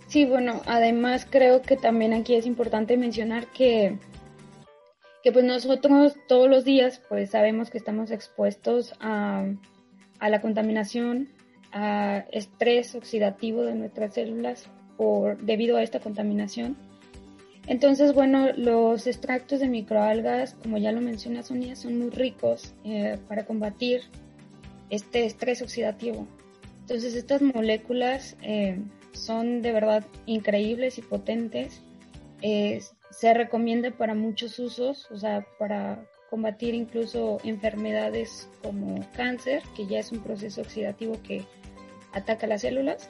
Sí, 0.07 0.25
bueno, 0.25 0.63
además 0.67 1.27
creo 1.29 1.63
que 1.63 1.77
también 1.77 2.13
aquí 2.13 2.37
es 2.37 2.47
importante 2.47 2.97
mencionar 2.97 3.49
que, 3.49 3.99
que 5.25 5.33
pues 5.33 5.45
nosotros 5.45 6.15
todos 6.29 6.49
los 6.49 6.65
días 6.65 7.03
pues 7.09 7.31
sabemos 7.31 7.71
que 7.71 7.79
estamos 7.79 8.13
expuestos 8.13 8.95
a, 9.01 9.47
a 10.21 10.29
la 10.31 10.41
contaminación, 10.41 11.29
a 11.73 12.25
estrés 12.31 12.95
oxidativo 12.95 13.63
de 13.63 13.75
nuestras 13.75 14.15
células 14.15 14.69
por, 14.97 15.39
debido 15.39 15.77
a 15.77 15.83
esta 15.83 16.01
contaminación. 16.01 16.77
Entonces, 17.67 18.15
bueno, 18.15 18.53
los 18.57 19.07
extractos 19.07 19.61
de 19.61 19.69
microalgas, 19.69 20.55
como 20.55 20.79
ya 20.79 20.93
lo 20.93 21.01
menciona 21.01 21.43
Sonia, 21.43 21.75
son 21.75 21.99
muy 21.99 22.11
ricos 22.11 22.75
eh, 22.85 23.19
para 23.29 23.45
combatir 23.45 24.03
este 24.89 25.27
estrés 25.27 25.63
oxidativo. 25.63 26.29
Entonces, 26.83 27.17
estas 27.17 27.43
moléculas 27.43 28.37
eh, 28.43 28.79
son 29.13 29.63
de 29.63 29.73
verdad 29.73 30.05
increíbles 30.27 30.99
y 30.99 31.03
potentes. 31.03 31.83
se 32.41 33.35
recomienda 33.35 33.91
para 33.91 34.15
muchos 34.15 34.59
usos, 34.59 35.11
o 35.11 35.19
sea, 35.19 35.45
para 35.59 36.07
combatir 36.31 36.75
incluso 36.75 37.39
enfermedades 37.45 38.49
como 38.63 39.05
cáncer, 39.13 39.63
que 39.77 39.87
ya 39.87 39.99
es 39.99 40.13
un 40.13 40.21
proceso 40.21 40.61
oxidativo 40.61 41.17
que 41.23 41.45
ataca 42.13 42.47
las 42.47 42.63
células. 42.63 43.09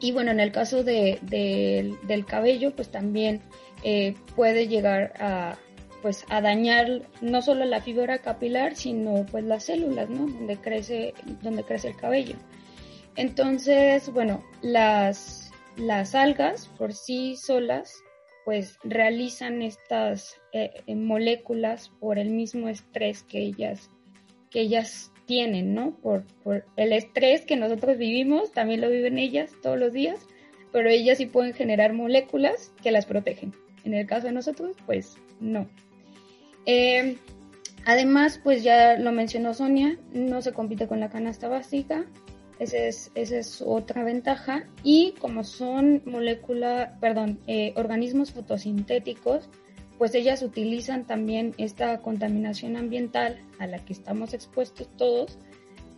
Y 0.00 0.12
bueno, 0.12 0.30
en 0.30 0.40
el 0.40 0.50
caso 0.50 0.82
de, 0.82 1.18
del 1.22 2.24
cabello, 2.24 2.74
pues 2.74 2.90
también 2.90 3.42
eh, 3.84 4.14
puede 4.34 4.66
llegar 4.66 5.12
a, 5.20 5.58
pues, 6.00 6.24
a 6.30 6.40
dañar 6.40 7.02
no 7.20 7.42
solo 7.42 7.66
la 7.66 7.82
fibra 7.82 8.18
capilar, 8.18 8.76
sino 8.76 9.26
pues 9.26 9.44
las 9.44 9.64
células, 9.64 10.08
¿no? 10.08 10.26
Donde 10.26 10.56
crece, 10.56 11.12
donde 11.42 11.64
crece 11.64 11.88
el 11.88 11.96
cabello. 11.96 12.36
Entonces, 13.16 14.10
bueno, 14.10 14.42
las, 14.62 15.52
las 15.76 16.14
algas 16.14 16.68
por 16.78 16.94
sí 16.94 17.36
solas 17.36 18.02
pues 18.44 18.78
realizan 18.82 19.62
estas 19.62 20.40
eh, 20.52 20.82
moléculas 20.94 21.90
por 22.00 22.18
el 22.18 22.30
mismo 22.30 22.68
estrés 22.68 23.22
que 23.22 23.38
ellas, 23.38 23.90
que 24.50 24.62
ellas 24.62 25.09
tienen, 25.30 25.74
¿no? 25.74 25.92
Por, 26.02 26.24
el 26.74 26.92
estrés 26.92 27.42
que 27.42 27.54
nosotros 27.54 27.96
vivimos, 27.98 28.50
también 28.50 28.80
lo 28.80 28.90
viven 28.90 29.16
ellas 29.16 29.52
todos 29.62 29.78
los 29.78 29.92
días, 29.92 30.18
pero 30.72 30.90
ellas 30.90 31.18
sí 31.18 31.26
pueden 31.26 31.54
generar 31.54 31.92
moléculas 31.92 32.72
que 32.82 32.90
las 32.90 33.06
protegen. 33.06 33.54
En 33.84 33.94
el 33.94 34.08
caso 34.08 34.26
de 34.26 34.32
nosotros, 34.32 34.76
pues 34.86 35.18
no. 35.38 35.68
Eh, 36.66 37.16
además, 37.84 38.40
pues 38.42 38.64
ya 38.64 38.98
lo 38.98 39.12
mencionó 39.12 39.54
Sonia, 39.54 40.00
no 40.12 40.42
se 40.42 40.52
compite 40.52 40.88
con 40.88 40.98
la 40.98 41.10
canasta 41.10 41.46
básica, 41.46 42.06
Esa 42.58 42.78
es, 42.78 43.12
esa 43.14 43.36
es 43.38 43.62
otra 43.64 44.02
ventaja. 44.02 44.64
Y 44.82 45.14
como 45.20 45.44
son 45.44 46.02
moléculas, 46.06 46.90
perdón, 47.00 47.38
eh, 47.46 47.72
organismos 47.76 48.32
fotosintéticos, 48.32 49.48
pues 50.00 50.14
ellas 50.14 50.42
utilizan 50.42 51.06
también 51.06 51.52
esta 51.58 52.00
contaminación 52.00 52.78
ambiental 52.78 53.38
a 53.58 53.66
la 53.66 53.84
que 53.84 53.92
estamos 53.92 54.32
expuestos 54.32 54.88
todos 54.96 55.38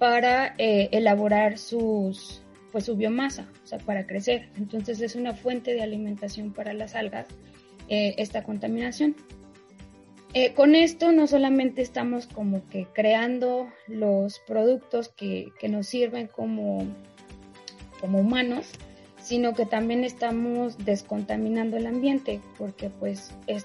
para 0.01 0.57
eh, 0.59 0.89
elaborar 0.91 1.53
pues 1.53 2.85
su 2.85 2.97
biomasa, 2.97 3.49
o 3.63 3.65
sea, 3.69 3.79
para 3.79 4.05
crecer. 4.05 4.49
Entonces 4.57 5.01
es 5.03 5.15
una 5.15 5.35
fuente 5.35 5.73
de 5.73 5.83
alimentación 5.83 6.53
para 6.53 6.73
las 6.73 6.97
algas 6.97 7.29
eh, 7.89 8.17
esta 8.19 8.43
contaminación. 8.43 9.15
Eh, 10.35 10.53
con 10.53 10.75
esto 10.75 11.13
no 11.13 11.29
solamente 11.29 11.81
estamos 11.81 12.27
como 12.27 12.67
que 12.71 12.89
creando 12.93 13.69
los 13.87 14.41
productos 14.41 15.11
que, 15.11 15.53
nos 15.69 15.87
sirven 15.87 16.27
como, 16.27 16.89
como 18.01 18.19
humanos, 18.19 18.67
sino 19.21 19.55
que 19.55 19.65
también 19.65 20.03
estamos 20.03 20.77
descontaminando 20.85 21.77
el 21.77 21.87
ambiente, 21.87 22.41
porque 22.59 22.91
pues 22.91 23.33
es, 23.47 23.65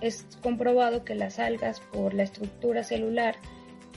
es 0.00 0.26
comprobado 0.42 1.04
que 1.04 1.14
las 1.14 1.38
algas, 1.38 1.80
por 1.80 2.14
la 2.14 2.22
estructura 2.22 2.84
celular 2.84 3.36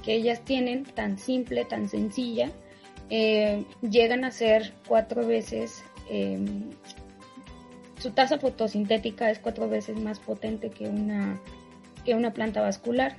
que 0.03 0.13
ellas 0.13 0.41
tienen, 0.45 0.85
tan 0.85 1.17
simple, 1.17 1.65
tan 1.65 1.89
sencilla, 1.89 2.51
eh, 3.09 3.65
llegan 3.81 4.23
a 4.23 4.31
ser 4.31 4.73
cuatro 4.87 5.25
veces, 5.25 5.83
em, 6.09 6.69
su 7.99 8.11
tasa 8.11 8.37
fotosintética 8.37 9.29
es 9.29 9.39
cuatro 9.39 9.67
veces 9.67 9.99
más 9.99 10.19
potente 10.19 10.69
que 10.69 10.87
una, 10.87 11.39
que 12.05 12.15
una 12.15 12.33
planta 12.33 12.61
vascular. 12.61 13.17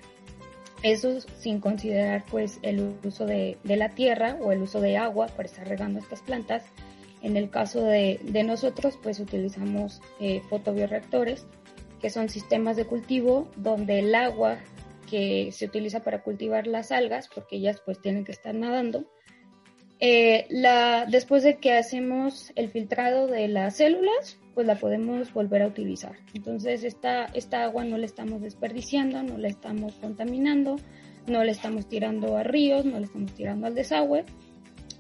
Eso 0.83 1.21
sin 1.21 1.61
considerar 1.61 2.25
pues 2.31 2.59
el 2.63 2.95
uso 3.05 3.27
de, 3.27 3.59
la 3.65 3.91
tierra 3.91 4.39
o 4.41 4.53
el 4.53 4.63
uso 4.63 4.81
de 4.81 4.97
agua 4.97 5.27
para 5.27 5.47
estar 5.47 5.69
regando 5.69 5.99
estas 5.99 6.23
plantas. 6.23 6.65
En 7.21 7.37
el 7.37 7.51
caso 7.51 7.83
de, 7.85 8.19
nosotros 8.47 8.99
pues 9.03 9.21
utilizamos 9.21 10.01
eh, 10.21 10.41
fotobioreactores 10.49 11.47
que 12.01 12.11
son 12.11 12.29
sistemas 12.29 12.77
de 12.77 12.87
cultivo 12.87 13.49
donde 13.57 14.01
el 14.01 14.15
agua 14.15 14.59
que 15.09 15.51
se 15.53 15.67
utiliza 15.67 16.01
para 16.01 16.23
cultivar 16.23 16.67
las 16.67 16.93
algas, 16.93 17.29
porque 17.35 17.57
ellas 17.57 17.83
pues 17.85 18.01
tienen 18.01 18.25
que 18.25 18.33
estar 18.33 18.55
nadando, 18.55 19.05
eh, 20.03 20.47
la, 20.49 21.05
después 21.05 21.43
de 21.43 21.59
que 21.59 21.75
hacemos 21.75 22.53
el 22.57 22.71
filtrado 22.71 23.27
de 23.27 23.49
las 23.49 23.77
células, 23.77 24.39
pues 24.55 24.67
la 24.67 24.77
podemos 24.77 25.33
volver 25.35 25.63
a 25.63 25.67
utilizar. 25.67 26.17
Entonces 26.33 26.85
esta, 26.85 27.27
esta 27.27 27.65
agua 27.65 27.85
no 27.85 27.99
la 27.99 28.07
estamos 28.07 28.41
desperdiciando, 28.41 29.23
no 29.23 29.37
la 29.37 29.49
estamos 29.49 29.95
contaminando, 29.97 30.77
no 31.27 31.45
la 31.45 31.53
estamos 31.53 31.87
tirando 31.87 32.37
a 32.39 32.43
ríos, 32.43 32.87
no 32.87 32.99
la 32.99 33.05
estamos 33.05 33.35
tirando 33.35 33.67
al 33.67 33.75
desagüe, 33.75 34.25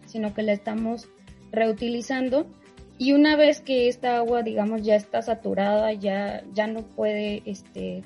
sino 0.04 0.34
que 0.34 0.42
la 0.42 0.52
estamos 0.52 1.08
reutilizando. 1.50 2.46
Y 3.00 3.14
una 3.14 3.34
vez 3.34 3.62
que 3.62 3.88
esta 3.88 4.18
agua, 4.18 4.42
digamos, 4.42 4.82
ya 4.82 4.94
está 4.94 5.22
saturada, 5.22 5.90
ya, 5.94 6.44
ya 6.52 6.66
no 6.66 6.82
puede, 6.82 7.42
este, 7.46 8.04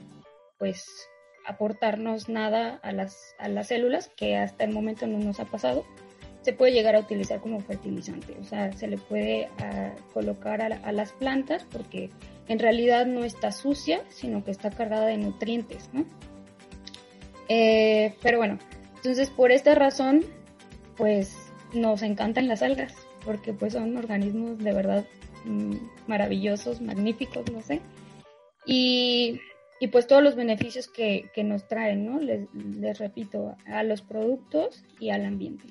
pues, 0.57 0.87
aportarnos 1.49 2.29
nada 2.29 2.79
a 2.81 2.93
las, 2.93 3.35
a 3.41 3.49
las 3.49 3.67
células, 3.67 4.13
que 4.17 4.37
hasta 4.37 4.63
el 4.63 4.73
momento 4.73 5.09
no 5.09 5.19
nos 5.19 5.41
ha 5.41 5.47
pasado, 5.47 5.85
se 6.43 6.53
puede 6.53 6.71
llegar 6.71 6.95
a 6.95 7.01
utilizar 7.01 7.41
como 7.41 7.59
fertilizante. 7.59 8.37
O 8.41 8.45
sea, 8.45 8.73
se 8.73 8.87
le 8.87 8.97
puede 8.97 9.49
ah, 9.59 9.97
colocar 10.13 10.63
a, 10.63 10.93
las 10.93 11.11
plantas 11.11 11.67
porque 11.73 12.11
en 12.47 12.61
realidad 12.61 13.05
no 13.05 13.25
está 13.25 13.51
sucia, 13.51 14.01
sino 14.11 14.45
que 14.45 14.53
está 14.53 14.71
cargada 14.71 15.07
de 15.07 15.17
nutrientes, 15.17 15.91
¿no? 15.93 16.05
Eh, 17.49 18.15
pero 18.23 18.39
bueno, 18.39 18.61
entonces 18.95 19.29
por 19.29 19.51
esta 19.51 19.75
razón, 19.75 20.25
pues 20.97 21.37
nos 21.73 22.03
encantan 22.03 22.47
las 22.47 22.63
algas, 22.63 22.95
porque 23.25 23.53
pues 23.53 23.73
son 23.73 23.97
organismos 23.97 24.59
de 24.59 24.73
verdad 24.73 25.05
mm, 25.45 25.77
maravillosos, 26.07 26.81
magníficos, 26.81 27.51
no 27.53 27.63
sé. 27.63 27.81
Y, 28.67 29.41
y, 29.81 29.89
pues 29.89 30.07
todos 30.07 30.23
los 30.23 30.37
beneficios 30.37 30.89
que, 30.89 31.31
que 31.35 31.45
nos 31.45 31.69
traen, 31.69 32.07
¿no? 32.07 32.19
Les, 32.19 32.49
les 32.55 32.99
repito, 32.99 33.57
a 33.67 33.83
los 33.83 34.03
productos 34.03 34.83
y 34.99 35.11
al 35.11 35.25
ambiente. 35.25 35.65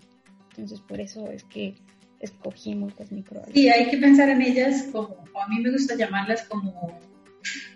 Entonces, 0.51 0.79
por 0.81 0.99
eso 0.99 1.27
es 1.31 1.43
que 1.43 1.75
escogimos 2.19 2.93
las 2.97 3.11
microalgas. 3.11 3.53
Sí, 3.53 3.69
hay 3.69 3.89
que 3.89 3.97
pensar 3.97 4.29
en 4.29 4.41
ellas 4.41 4.87
como, 4.91 5.23
a 5.41 5.47
mí 5.49 5.59
me 5.59 5.71
gusta 5.71 5.95
llamarlas 5.95 6.43
como 6.43 6.99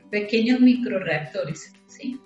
pequeños 0.10 0.62
microreactores, 0.62 1.74
¿sí? 1.88 2.20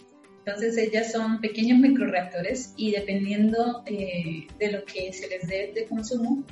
Entonces 0.45 0.77
ellas 0.77 1.11
son 1.11 1.39
pequeños 1.39 1.79
microreactores 1.79 2.73
y 2.75 2.91
dependiendo 2.91 3.83
eh, 3.85 4.47
de 4.59 4.71
lo 4.71 4.83
que 4.85 5.13
se 5.13 5.27
les 5.29 5.47
dé 5.47 5.71
de 5.73 5.85
consumo, 5.85 6.43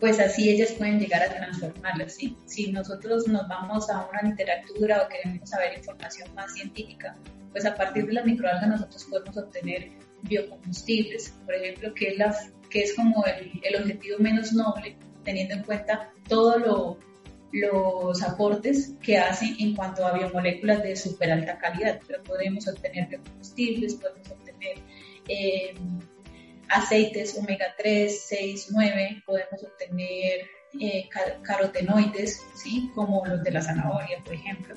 pues 0.00 0.20
así 0.20 0.48
ellas 0.48 0.72
pueden 0.72 1.00
llegar 1.00 1.22
a 1.22 1.34
transformarlas, 1.34 2.14
¿sí? 2.14 2.36
Si 2.46 2.70
nosotros 2.70 3.26
nos 3.26 3.48
vamos 3.48 3.90
a 3.90 4.06
una 4.06 4.22
literatura 4.22 5.02
o 5.02 5.08
queremos 5.08 5.50
saber 5.50 5.76
información 5.76 6.32
más 6.34 6.52
científica, 6.54 7.16
pues 7.52 7.66
a 7.66 7.74
partir 7.74 8.06
de 8.06 8.12
las 8.12 8.24
microalgas 8.24 8.68
nosotros 8.68 9.04
podemos 9.10 9.36
obtener 9.36 9.90
biocombustibles, 10.22 11.30
por 11.44 11.54
ejemplo, 11.54 11.94
que 11.94 12.08
es 12.08 12.18
la 12.18 12.36
que 12.70 12.82
es 12.82 12.94
como 12.94 13.24
el, 13.24 13.76
objetivo 13.76 14.18
menos 14.18 14.52
noble, 14.52 14.96
teniendo 15.24 15.54
en 15.54 15.62
cuenta 15.62 16.10
todos 16.28 16.96
los 17.50 18.22
aportes 18.22 18.94
que 19.02 19.16
hacen 19.16 19.56
en 19.58 19.74
cuanto 19.74 20.06
a 20.06 20.12
biomoléculas 20.12 20.82
de 20.82 20.94
súper 20.96 21.32
alta 21.32 21.58
calidad. 21.58 21.98
Pero 22.06 22.22
podemos 22.22 22.68
obtener 22.68 23.08
biocombustibles, 23.08 23.94
podemos 23.94 24.30
obtener 24.30 24.78
eh, 25.28 25.74
aceites 26.68 27.36
omega 27.38 27.74
3, 27.76 28.24
6, 28.26 28.68
9, 28.70 29.22
podemos 29.26 29.62
obtener 29.62 30.46
eh, 30.80 31.08
carotenoides, 31.42 32.42
¿sí? 32.54 32.90
como 32.94 33.24
los 33.26 33.42
de 33.42 33.50
la 33.50 33.62
zanahoria, 33.62 34.18
por 34.24 34.34
ejemplo. 34.34 34.74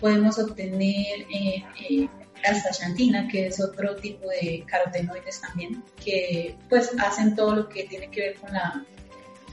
Podemos 0.00 0.38
obtener 0.38 1.26
eh, 1.32 2.08
astaxantina, 2.44 3.28
que 3.28 3.46
es 3.46 3.60
otro 3.60 3.96
tipo 3.96 4.28
de 4.28 4.64
carotenoides 4.66 5.40
también, 5.40 5.82
que 6.02 6.56
pues 6.68 6.90
hacen 6.98 7.34
todo 7.34 7.54
lo 7.54 7.68
que 7.68 7.84
tiene 7.84 8.10
que 8.10 8.20
ver 8.20 8.34
con 8.36 8.52
la, 8.52 8.84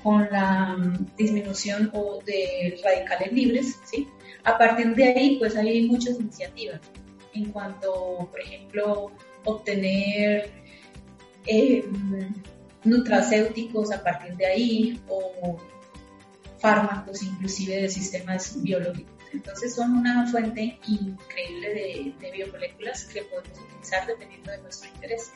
con 0.04 0.28
la 0.32 0.76
mm, 0.78 1.16
disminución 1.18 1.90
o 1.94 2.22
de 2.26 2.80
radicales 2.84 3.32
libres, 3.34 3.80
¿sí? 3.86 4.08
A 4.44 4.58
partir 4.58 4.96
de 4.96 5.04
ahí, 5.04 5.38
pues 5.40 5.56
hay 5.56 5.88
muchas 5.88 6.20
iniciativas 6.20 6.80
en 7.34 7.52
cuanto, 7.52 8.28
por 8.32 8.40
ejemplo, 8.40 9.12
obtener 9.44 10.50
eh, 11.48 11.86
nutracéuticos 12.84 13.92
a 13.92 14.04
partir 14.04 14.36
de 14.36 14.46
ahí 14.46 15.02
o 15.08 15.58
fármacos 16.60 17.22
inclusive 17.24 17.82
de 17.82 17.90
sistemas 17.90 18.62
biológicos. 18.62 19.18
Entonces 19.34 19.76
son 19.76 19.98
una 19.98 20.26
fuente 20.28 20.80
increíble 20.88 22.14
de, 22.20 22.32
biomoléculas 22.32 23.06
que 23.06 23.24
podemos 23.24 23.60
utilizar 23.60 24.08
dependiendo 24.08 24.52
de 24.52 24.58
nuestro 24.60 24.90
interés. 24.90 25.32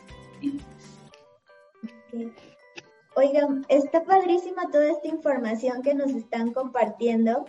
Oigan, 3.16 3.66
está 3.68 4.04
padrísima 4.04 4.70
toda 4.72 4.90
esta 4.90 5.08
información 5.08 5.82
que 5.82 5.94
nos 5.94 6.12
están 6.12 6.54
compartiendo. 6.54 7.46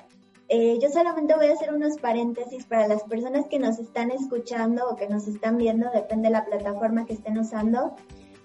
Eh, 0.48 0.78
yo 0.82 0.90
solamente 0.90 1.34
voy 1.34 1.46
a 1.46 1.52
hacer 1.52 1.72
unos 1.72 1.98
paréntesis 1.98 2.66
para 2.66 2.88
las 2.88 3.04
personas 3.04 3.46
que 3.46 3.58
nos 3.58 3.78
están 3.78 4.10
escuchando 4.10 4.88
o 4.88 4.96
que 4.96 5.08
nos 5.08 5.26
están 5.28 5.56
viendo, 5.56 5.88
depende 5.94 6.28
de 6.28 6.32
la 6.32 6.44
plataforma 6.44 7.06
que 7.06 7.14
estén 7.14 7.38
usando. 7.38 7.96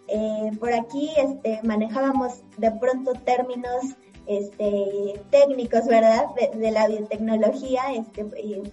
Eh, 0.07 0.51
por 0.59 0.73
aquí 0.73 1.11
este, 1.17 1.59
manejábamos 1.63 2.41
de 2.57 2.71
pronto 2.71 3.13
términos 3.13 3.95
este, 4.25 5.21
técnicos, 5.31 5.85
¿verdad? 5.87 6.27
De, 6.53 6.71
la 6.71 6.87
biotecnología. 6.87 7.93
Este, 7.93 8.25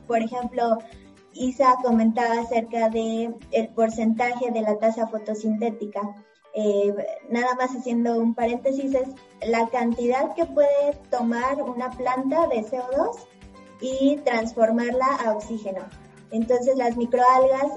por 0.06 0.18
ejemplo, 0.18 0.78
Isa 1.32 1.76
comentaba 1.82 2.40
acerca 2.40 2.88
de 2.88 3.34
el 3.50 3.68
porcentaje 3.68 4.50
de 4.50 4.62
la 4.62 4.78
tasa 4.78 5.06
fotosintética. 5.08 6.00
Eh, 6.56 6.94
nada 7.30 7.54
más 7.56 7.74
haciendo 7.74 8.16
un 8.18 8.34
paréntesis, 8.34 8.94
es 8.94 9.08
la 9.48 9.66
cantidad 9.68 10.34
que 10.34 10.46
puede 10.46 10.92
tomar 11.10 11.60
una 11.60 11.90
planta 11.90 12.46
de 12.46 12.64
CO2 12.64 13.26
y 13.80 14.16
transformarla 14.24 15.06
a 15.24 15.34
oxígeno. 15.34 15.80
Entonces 16.30 16.76
las 16.76 16.96
microalgas 16.96 17.72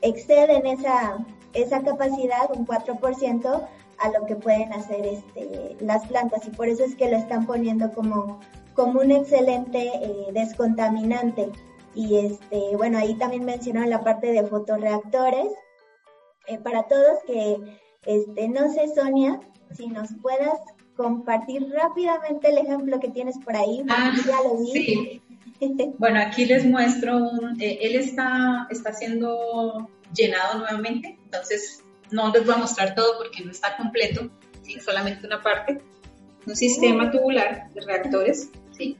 exceden 0.00 0.66
esa, 0.66 1.18
esa 1.56 1.82
capacidad, 1.82 2.50
un 2.54 2.66
4%, 2.66 3.68
a 3.98 4.10
lo 4.10 4.26
que 4.26 4.36
pueden 4.36 4.72
hacer 4.72 5.06
este, 5.06 5.76
las 5.80 6.06
plantas 6.06 6.46
y 6.46 6.50
por 6.50 6.68
eso 6.68 6.84
es 6.84 6.94
que 6.96 7.10
lo 7.10 7.16
están 7.16 7.46
poniendo 7.46 7.90
como, 7.92 8.40
como 8.74 9.00
un 9.00 9.10
excelente 9.10 9.90
eh, 9.94 10.26
descontaminante. 10.32 11.50
Y 11.94 12.18
este, 12.18 12.76
bueno, 12.76 12.98
ahí 12.98 13.14
también 13.14 13.44
mencionaron 13.44 13.90
la 13.90 14.04
parte 14.04 14.32
de 14.32 14.46
fotoreactores. 14.46 15.48
Eh, 16.46 16.58
para 16.58 16.84
todos 16.84 17.18
que, 17.26 17.56
este, 18.04 18.48
no 18.48 18.70
sé, 18.70 18.88
Sonia, 18.94 19.40
si 19.72 19.88
nos 19.88 20.14
puedas 20.20 20.58
compartir 20.94 21.68
rápidamente 21.70 22.48
el 22.48 22.58
ejemplo 22.58 23.00
que 23.00 23.08
tienes 23.08 23.38
por 23.38 23.56
ahí. 23.56 23.82
Ah, 23.88 24.12
ya 24.26 24.42
lo 24.48 24.58
vi. 24.58 24.72
Sí. 24.72 25.22
bueno, 25.98 26.20
aquí 26.20 26.44
les 26.44 26.66
muestro, 26.66 27.16
un, 27.16 27.60
eh, 27.60 27.78
él 27.80 27.96
está, 27.96 28.66
está 28.70 28.92
siendo 28.92 29.88
llenado 30.14 30.58
nuevamente, 30.58 31.18
entonces 31.24 31.82
no 32.10 32.32
les 32.32 32.44
voy 32.44 32.54
a 32.54 32.58
mostrar 32.58 32.94
todo 32.94 33.18
porque 33.18 33.44
no 33.44 33.50
está 33.50 33.76
completo, 33.76 34.30
¿sí? 34.62 34.78
solamente 34.80 35.26
una 35.26 35.42
parte, 35.42 35.80
un 36.46 36.56
sistema 36.56 37.10
tubular 37.10 37.70
de 37.74 37.80
reactores, 37.80 38.50
¿sí? 38.72 38.96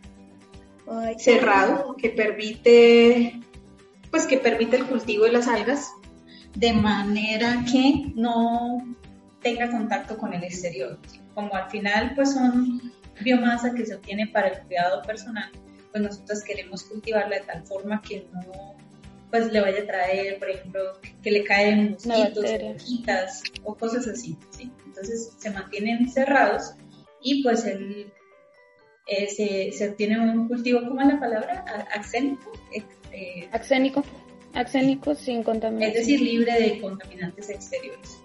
cerrado 1.18 1.96
que 1.96 2.10
permite 2.10 3.40
pues 4.10 4.26
que 4.26 4.38
permite 4.38 4.76
el 4.76 4.86
cultivo 4.86 5.24
de 5.24 5.32
las 5.32 5.48
algas 5.48 5.90
de 6.54 6.72
manera 6.72 7.64
que 7.70 8.12
no 8.14 8.96
tenga 9.42 9.70
contacto 9.70 10.16
con 10.16 10.32
el 10.32 10.42
exterior. 10.44 10.98
Como 11.34 11.54
al 11.54 11.68
final 11.70 12.12
pues 12.14 12.32
son 12.32 12.92
biomasa 13.20 13.74
que 13.74 13.84
se 13.84 13.94
obtiene 13.94 14.26
para 14.28 14.48
el 14.48 14.60
cuidado 14.60 15.02
personal, 15.02 15.50
pues 15.90 16.02
nosotros 16.02 16.42
queremos 16.42 16.84
cultivarla 16.84 17.36
de 17.36 17.42
tal 17.42 17.62
forma 17.64 18.00
que 18.00 18.26
no 18.32 18.76
pues 19.42 19.52
le 19.52 19.60
vaya 19.60 19.82
a 19.82 19.86
traer, 19.86 20.38
por 20.38 20.50
ejemplo, 20.50 20.80
que 21.22 21.30
le 21.30 21.44
caen 21.44 21.96
mosquitos, 22.04 22.44
hojitas 22.44 23.42
o 23.64 23.74
cosas 23.74 24.06
así, 24.08 24.36
¿sí? 24.50 24.70
Entonces 24.86 25.32
se 25.38 25.50
mantienen 25.50 26.08
cerrados 26.08 26.74
y 27.22 27.42
pues 27.42 27.64
el, 27.64 28.12
eh, 29.06 29.28
se, 29.28 29.72
se, 29.72 29.90
obtiene 29.90 30.18
un 30.18 30.48
cultivo, 30.48 30.80
¿cómo 30.86 31.00
es 31.00 31.08
la 31.08 31.20
palabra? 31.20 31.64
Axénico. 31.94 32.52
Eh, 33.12 33.48
Axénico. 33.52 34.02
Axénico 34.54 35.14
sin 35.14 35.42
contaminación. 35.42 35.90
Es 35.90 36.06
decir, 36.06 36.20
libre 36.20 36.52
de 36.60 36.80
contaminantes 36.80 37.50
exteriores. 37.50 38.18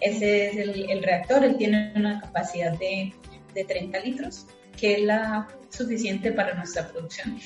Ese 0.00 0.48
es 0.50 0.56
el, 0.56 1.02
reactor, 1.02 1.44
él 1.44 1.56
tiene 1.56 1.92
una 1.96 2.20
capacidad 2.20 2.78
de, 2.78 3.12
de 3.54 3.64
30 3.64 3.98
litros, 4.00 4.46
que 4.78 4.94
es 4.94 5.00
la 5.02 5.48
suficiente 5.70 6.32
para 6.32 6.54
nuestra 6.54 6.86
producción. 6.88 7.38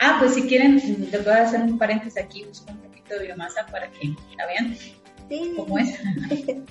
Ah, 0.00 0.16
pues 0.18 0.34
si 0.34 0.42
quieren, 0.48 0.76
les 0.76 1.24
voy 1.24 1.34
a 1.34 1.42
hacer 1.42 1.60
un 1.60 1.78
paréntesis 1.78 2.16
aquí, 2.16 2.44
busco 2.46 2.72
un 2.72 2.78
poquito 2.78 3.14
de 3.14 3.26
biomasa 3.26 3.66
para 3.66 3.90
que 3.90 4.14
la 4.36 4.46
vean 4.46 4.74
sí. 5.28 5.54
cómo 5.56 5.78
es. 5.78 5.98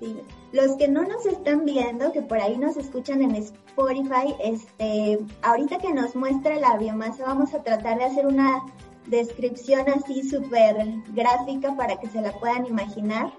Sí. 0.00 0.16
Los 0.50 0.76
que 0.78 0.88
no 0.88 1.04
nos 1.04 1.24
están 1.26 1.64
viendo, 1.64 2.10
que 2.10 2.22
por 2.22 2.40
ahí 2.40 2.58
nos 2.58 2.76
escuchan 2.76 3.22
en 3.22 3.36
Spotify, 3.36 4.34
este, 4.42 5.16
ahorita 5.42 5.78
que 5.78 5.94
nos 5.94 6.16
muestra 6.16 6.56
la 6.56 6.76
biomasa, 6.76 7.22
vamos 7.24 7.54
a 7.54 7.62
tratar 7.62 7.98
de 7.98 8.06
hacer 8.06 8.26
una 8.26 8.64
descripción 9.06 9.88
así 9.88 10.28
súper 10.28 10.76
gráfica 11.12 11.76
para 11.76 12.00
que 12.00 12.08
se 12.08 12.20
la 12.20 12.32
puedan 12.32 12.66
imaginar. 12.66 13.32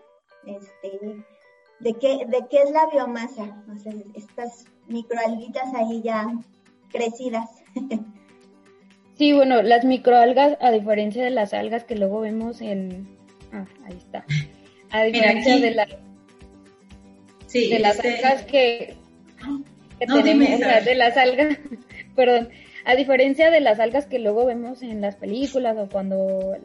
Este, 0.45 1.25
de 1.81 1.93
qué, 1.95 2.25
de 2.27 2.47
qué 2.49 2.61
es 2.63 2.71
la 2.71 2.87
biomasa, 2.87 3.61
o 3.69 3.77
sea, 3.77 3.93
estas 4.13 4.63
microalguitas 4.87 5.73
ahí 5.75 6.01
ya 6.01 6.27
crecidas. 6.93 7.49
Sí, 9.15 9.31
bueno, 9.33 9.61
las 9.61 9.85
microalgas, 9.85 10.57
a 10.59 10.71
diferencia 10.71 11.23
de 11.23 11.29
las 11.29 11.53
algas 11.53 11.83
que 11.83 11.95
luego 11.95 12.21
vemos 12.21 12.61
en... 12.61 13.07
Ah, 13.51 13.65
ahí 13.85 13.97
está. 13.97 14.25
A 14.89 15.03
diferencia 15.03 15.59
de, 15.59 15.71
la, 15.71 15.85
de 15.85 17.79
las 17.79 17.95
este 17.97 18.09
algas 18.09 18.43
que, 18.45 18.95
tenemos, 19.99 20.49
o 20.53 20.57
sea, 20.57 20.81
de 20.81 20.95
las 20.95 21.17
algas, 21.17 21.57
perdón, 22.15 22.49
a 22.85 22.95
diferencia 22.95 23.51
de 23.51 23.59
las 23.59 23.79
algas 23.79 24.07
que 24.07 24.19
luego 24.19 24.45
vemos 24.45 24.81
en 24.81 25.01
las 25.01 25.15
películas 25.15 25.77
o 25.77 25.87
cuando 25.89 26.57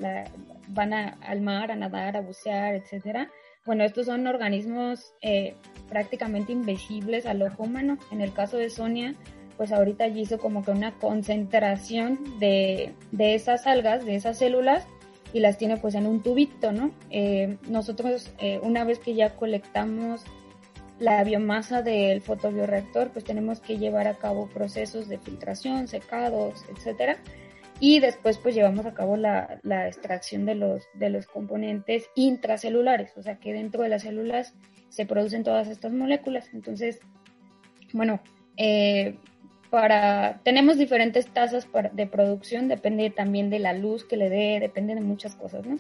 van 0.69 0.93
al 0.93 1.41
mar 1.41 1.71
a 1.71 1.77
nadar, 1.77 2.17
a 2.17 2.21
bucear, 2.23 2.75
etcétera, 2.75 3.31
bueno, 3.69 3.85
estos 3.85 4.07
son 4.07 4.27
organismos 4.27 5.13
eh, 5.21 5.55
prácticamente 5.91 6.53
invisibles 6.53 7.27
al 7.27 7.43
ojo 7.43 7.65
humano. 7.65 7.99
En 8.11 8.23
el 8.23 8.33
caso 8.33 8.57
de 8.57 8.71
Sonia, 8.71 9.15
pues 9.59 9.73
ahorita 9.73 10.05
allí 10.05 10.23
hizo 10.23 10.39
como 10.39 10.65
que 10.65 10.71
una 10.71 10.95
concentración 10.95 12.39
de, 12.39 12.95
de 13.13 13.35
esas 13.35 13.67
algas, 13.67 14.07
de 14.07 14.15
esas 14.15 14.39
células, 14.39 14.87
y 15.35 15.41
las 15.41 15.59
tiene 15.59 15.77
pues 15.77 15.95
en 15.95 16.07
un 16.07 16.23
tubito, 16.23 16.73
¿no? 16.73 16.93
Eh, 17.11 17.59
nosotros 17.69 18.33
eh, 18.39 18.59
una 18.63 18.85
vez 18.85 18.99
que 18.99 19.15
ya 19.15 19.37
colectamos 19.37 20.25
la 20.99 21.23
biomasa 21.23 21.83
del 21.83 22.23
fotobioreactor, 22.23 23.11
pues 23.11 23.25
tenemos 23.25 23.61
que 23.61 23.77
llevar 23.77 24.09
a 24.09 24.15
cabo 24.15 24.49
procesos 24.49 25.07
de 25.09 25.19
filtración, 25.19 25.87
secados, 25.87 26.65
etcétera, 26.75 27.19
y 27.81 28.01
después 28.01 28.39
pues 28.39 28.55
llevamos 28.55 28.87
a 28.87 28.95
cabo 28.95 29.17
la, 29.17 29.61
la 29.63 29.87
extracción 29.87 30.47
de 30.47 30.55
los, 30.55 30.85
de 30.95 31.11
los 31.11 31.27
componentes 31.27 32.09
intracelulares, 32.15 33.17
o 33.17 33.23
sea 33.23 33.39
que 33.39 33.53
dentro 33.53 33.83
de 33.83 33.91
las 33.91 34.03
células 34.03 34.55
se 34.89 35.05
producen 35.05 35.45
todas 35.45 35.69
estas 35.69 35.93
moléculas. 35.93 36.49
Entonces, 36.55 37.01
bueno, 37.93 38.21
eh, 38.57 39.19
para 39.71 40.41
tenemos 40.45 40.79
diferentes 40.79 41.27
tasas 41.27 41.69
de 41.93 42.07
producción, 42.07 42.69
depende 42.69 43.11
también 43.11 43.51
de 43.51 43.59
la 43.59 43.73
luz 43.73 44.05
que 44.05 44.17
le 44.17 44.29
dé, 44.29 44.59
depende 44.61 44.95
de 44.95 45.01
muchas 45.01 45.37
cosas, 45.37 45.67
¿no? 45.67 45.77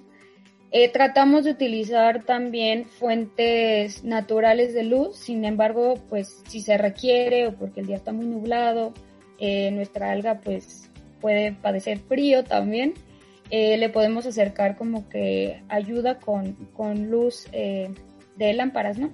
Eh, 0.71 0.91
tratamos 0.91 1.45
de 1.45 1.53
utilizar 1.53 2.25
también 2.25 2.85
fuentes 2.85 4.05
naturales 4.05 4.75
de 4.75 4.85
luz, 4.85 5.17
sin 5.17 5.47
embargo, 5.47 5.95
pues 6.11 6.43
si 6.47 6.61
se 6.61 6.77
requiere 6.77 7.47
o 7.47 7.55
porque 7.55 7.81
el 7.81 7.87
día 7.87 7.97
está 7.97 8.13
muy 8.13 8.27
nublado, 8.27 8.93
eh, 9.39 9.71
nuestra 9.71 10.11
alga 10.11 10.41
pues 10.41 10.91
puede 11.23 11.53
padecer 11.53 11.99
frío 12.01 12.45
también, 12.45 12.93
eh, 13.51 13.79
le 13.79 13.89
podemos 13.89 14.27
acercar 14.27 14.77
como 14.77 15.09
que 15.09 15.63
ayuda 15.69 16.19
con, 16.19 16.53
con 16.75 17.09
luz 17.11 17.47
de 17.51 18.53
lámparas, 18.53 18.99
¿no? 18.99 19.11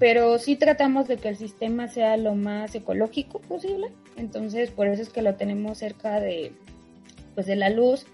Pero 0.00 0.38
sí 0.38 0.56
tratamos 0.56 1.06
de 1.08 1.18
que 1.18 1.28
el 1.28 1.36
sistema 1.36 1.86
sea 1.86 2.16
lo 2.16 2.34
más 2.34 2.74
ecológico 2.74 3.38
posible, 3.38 3.92
entonces 4.16 4.70
por 4.70 4.88
eso 4.88 5.02
es 5.02 5.10
que 5.10 5.20
lo 5.20 5.36
tenemos 5.36 5.76
cerca 5.76 6.18
de, 6.20 6.52
pues, 7.34 7.46
de 7.46 7.54
la 7.54 7.68
luz 7.68 8.06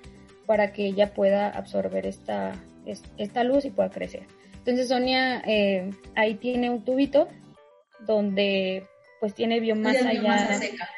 para 0.47 0.73
que 0.73 0.85
ella 0.85 1.15
pueda 1.15 1.49
absorber 1.49 2.05
esta, 2.05 2.55
esta 3.17 3.45
luz 3.45 3.65
y 3.65 3.71
pueda 3.71 3.91
crecer. 3.91 4.25
Entonces 4.59 4.89
Sonia 4.89 5.41
eh, 5.47 5.91
ahí 6.17 6.35
tiene 6.35 6.71
un 6.71 6.85
tubito 6.85 7.29
donde 8.01 8.85
pues 9.21 9.33
tiene 9.33 9.61
biomasa, 9.61 10.13
ya, 10.13 10.59
seca. 10.59 10.91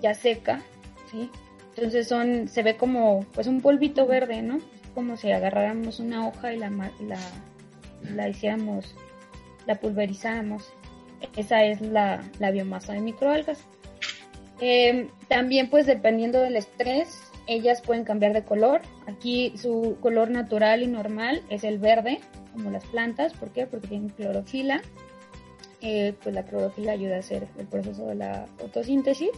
ya 0.00 0.14
seca, 0.14 0.62
¿sí? 1.10 1.30
Entonces 1.74 2.08
son, 2.08 2.48
se 2.48 2.62
ve 2.62 2.78
como 2.78 3.26
pues 3.34 3.46
un 3.46 3.60
polvito 3.60 4.06
verde, 4.06 4.40
¿no? 4.40 4.60
Como 4.94 5.18
si 5.18 5.30
agarráramos 5.30 6.00
una 6.00 6.26
hoja 6.26 6.54
y 6.54 6.58
la, 6.58 6.70
la, 6.70 7.18
la 8.14 8.28
hiciéramos 8.30 8.94
la 9.66 9.76
pulverizamos. 9.76 10.72
Esa 11.36 11.64
es 11.64 11.80
la, 11.80 12.22
biomasa 12.52 12.92
de 12.92 13.00
microalgas. 13.00 13.64
Eh, 14.60 15.08
también 15.28 15.68
pues 15.68 15.86
dependiendo 15.86 16.40
del 16.40 16.56
estrés, 16.56 17.20
ellas 17.46 17.82
pueden 17.82 18.04
cambiar 18.04 18.32
de 18.32 18.44
color. 18.44 18.80
Aquí 19.06 19.52
su 19.56 19.98
color 20.00 20.30
natural 20.30 20.82
y 20.82 20.86
normal 20.86 21.42
es 21.50 21.64
el 21.64 21.78
verde, 21.78 22.20
como 22.52 22.70
las 22.70 22.84
plantas. 22.84 23.32
¿Por 23.34 23.50
qué? 23.50 23.66
Porque 23.66 23.88
tienen 23.88 24.10
clorofila. 24.10 24.82
Eh, 25.82 26.14
pues 26.22 26.34
la 26.34 26.44
clorofila 26.44 26.92
ayuda 26.92 27.16
a 27.16 27.20
hacer 27.20 27.46
el 27.58 27.66
proceso 27.66 28.06
de 28.06 28.14
la 28.14 28.46
fotosíntesis. 28.58 29.30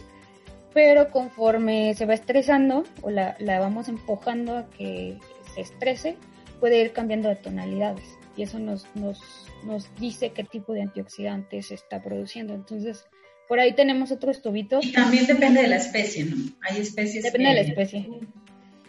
Pero 0.73 1.09
conforme 1.09 1.95
se 1.95 2.05
va 2.05 2.13
estresando 2.13 2.83
o 3.01 3.09
la, 3.09 3.35
la 3.39 3.59
vamos 3.59 3.87
empujando 3.89 4.57
a 4.57 4.69
que 4.69 5.17
se 5.55 5.61
estrese, 5.61 6.15
puede 6.59 6.79
ir 6.79 6.93
cambiando 6.93 7.27
de 7.27 7.35
tonalidades. 7.35 8.05
Y 8.37 8.43
eso 8.43 8.59
nos, 8.59 8.85
nos 8.95 9.48
nos 9.63 9.93
dice 9.99 10.31
qué 10.31 10.43
tipo 10.43 10.73
de 10.73 10.81
antioxidantes 10.83 11.67
se 11.67 11.75
está 11.75 12.01
produciendo. 12.01 12.53
Entonces, 12.53 13.05
por 13.47 13.59
ahí 13.59 13.73
tenemos 13.73 14.11
otros 14.11 14.41
tubitos. 14.41 14.85
Y 14.85 14.91
también 14.91 15.25
depende 15.25 15.61
de 15.61 15.67
la 15.67 15.77
especie, 15.77 16.25
¿no? 16.25 16.35
Hay 16.61 16.81
especies 16.81 17.23
Depende 17.23 17.49
de 17.49 17.55
la 17.55 17.61
especie. 17.61 18.09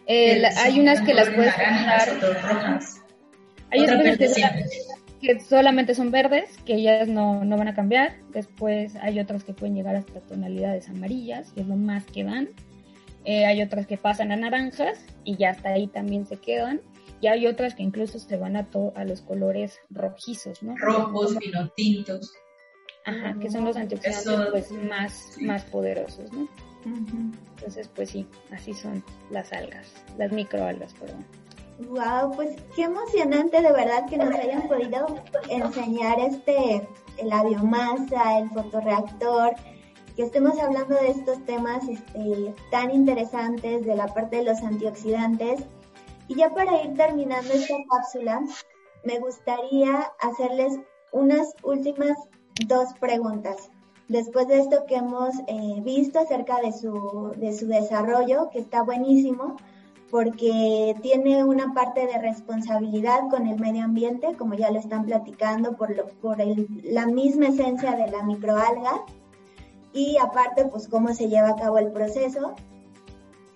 Eh, 0.06 0.42
hay 0.56 0.80
unas 0.80 1.00
que 1.00 1.14
las 1.14 1.30
puedes 1.30 1.54
rojas. 1.56 3.00
Hay 3.70 3.84
especies 3.84 4.46
que, 5.20 5.40
solamente 5.40 5.94
son 5.94 6.10
verdes, 6.10 6.58
que 6.64 6.74
ellas 6.74 7.08
no, 7.08 7.44
no 7.44 7.56
van 7.56 7.68
a 7.68 7.74
cambiar. 7.74 8.16
Después 8.32 8.96
hay 8.96 9.20
otras 9.20 9.44
que 9.44 9.52
pueden 9.52 9.76
llegar 9.76 9.96
hasta 9.96 10.20
tonalidades 10.20 10.88
amarillas, 10.88 11.52
que 11.52 11.60
es 11.60 11.66
lo 11.66 11.76
más 11.76 12.04
que 12.06 12.24
dan. 12.24 12.48
Eh, 13.24 13.44
hay 13.44 13.62
otras 13.62 13.86
que 13.86 13.98
pasan 13.98 14.32
a 14.32 14.36
naranjas 14.36 14.98
y 15.24 15.36
ya 15.36 15.50
hasta 15.50 15.70
ahí 15.70 15.86
también 15.86 16.26
se 16.26 16.36
quedan 16.36 16.80
y 17.20 17.26
hay 17.26 17.46
otras 17.46 17.74
que 17.74 17.82
incluso 17.82 18.18
se 18.18 18.36
van 18.36 18.56
a, 18.56 18.68
a 18.94 19.04
los 19.04 19.20
colores 19.22 19.78
rojizos, 19.90 20.62
¿no? 20.62 20.74
Rojos, 20.76 21.36
vino 21.38 21.68
tintos. 21.76 22.32
Ajá, 23.04 23.34
que 23.40 23.50
son 23.50 23.64
los 23.64 23.76
antioxidantes 23.76 24.50
pues, 24.50 24.72
más, 24.72 25.36
más 25.40 25.64
poderosos, 25.64 26.30
¿no? 26.32 26.48
Entonces, 26.84 27.88
pues 27.88 28.10
sí, 28.10 28.26
así 28.50 28.72
son 28.72 29.02
las 29.30 29.52
algas, 29.52 29.92
las 30.18 30.32
microalgas, 30.32 30.94
perdón. 30.94 31.24
Wow, 31.88 32.34
pues 32.34 32.56
qué 32.76 32.82
emocionante 32.82 33.62
de 33.62 33.72
verdad 33.72 34.06
que 34.08 34.18
nos 34.18 34.34
hayan 34.34 34.68
podido 34.68 35.06
enseñar 35.48 36.18
este, 36.20 36.86
la 37.24 37.42
biomasa, 37.42 38.38
el 38.38 38.50
fotorreactor, 38.50 39.54
que 40.14 40.22
estemos 40.22 40.58
hablando 40.58 40.94
de 40.96 41.10
estos 41.10 41.42
temas 41.46 41.88
este, 41.88 42.54
tan 42.70 42.90
interesantes 42.90 43.84
de 43.86 43.96
la 43.96 44.08
parte 44.08 44.36
de 44.36 44.44
los 44.44 44.58
antioxidantes 44.62 45.64
y 46.30 46.36
ya 46.36 46.48
para 46.50 46.80
ir 46.84 46.94
terminando 46.94 47.52
esta 47.52 47.74
cápsula, 47.90 48.40
me 49.04 49.18
gustaría 49.18 50.12
hacerles 50.20 50.78
unas 51.10 51.52
últimas 51.64 52.16
dos 52.68 52.94
preguntas. 53.00 53.68
Después 54.06 54.46
de 54.46 54.60
esto 54.60 54.86
que 54.86 54.94
hemos 54.94 55.34
eh, 55.48 55.80
visto 55.82 56.20
acerca 56.20 56.60
de 56.60 56.72
su, 56.72 57.32
de 57.36 57.52
su 57.52 57.66
desarrollo, 57.66 58.48
que 58.50 58.60
está 58.60 58.84
buenísimo, 58.84 59.56
porque 60.08 60.94
tiene 61.02 61.42
una 61.42 61.74
parte 61.74 62.06
de 62.06 62.18
responsabilidad 62.18 63.28
con 63.28 63.48
el 63.48 63.58
medio 63.58 63.82
ambiente, 63.82 64.36
como 64.38 64.54
ya 64.54 64.70
lo 64.70 64.78
están 64.78 65.06
platicando, 65.06 65.76
por, 65.76 65.96
lo, 65.96 66.06
por 66.20 66.38
la 66.84 67.06
misma 67.06 67.48
esencia 67.48 67.96
de 67.96 68.08
la 68.08 68.22
microalga, 68.22 69.04
y 69.92 70.16
aparte, 70.18 70.66
pues 70.66 70.86
cómo 70.86 71.12
se 71.12 71.28
lleva 71.28 71.48
a 71.48 71.56
cabo 71.56 71.78
el 71.78 71.90
proceso. 71.90 72.54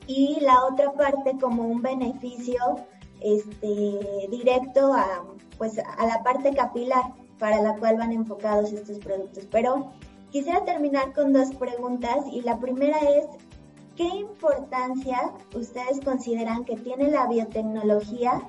Y 0.06 0.38
la 0.40 0.64
otra 0.64 0.92
parte 0.92 1.36
como 1.40 1.62
un 1.62 1.82
beneficio 1.82 2.60
este, 3.20 4.28
directo 4.30 4.92
a, 4.92 5.24
pues, 5.56 5.78
a 5.78 6.06
la 6.06 6.22
parte 6.22 6.54
capilar 6.54 7.14
para 7.38 7.60
la 7.62 7.76
cual 7.76 7.96
van 7.96 8.12
enfocados 8.12 8.72
estos 8.72 8.98
productos. 8.98 9.46
Pero 9.50 9.92
quisiera 10.30 10.64
terminar 10.64 11.12
con 11.12 11.32
dos 11.32 11.54
preguntas 11.54 12.26
y 12.30 12.42
la 12.42 12.58
primera 12.58 12.98
es, 12.98 13.26
¿qué 13.96 14.04
importancia 14.04 15.32
ustedes 15.54 16.00
consideran 16.04 16.64
que 16.64 16.76
tiene 16.76 17.10
la 17.10 17.26
biotecnología 17.26 18.42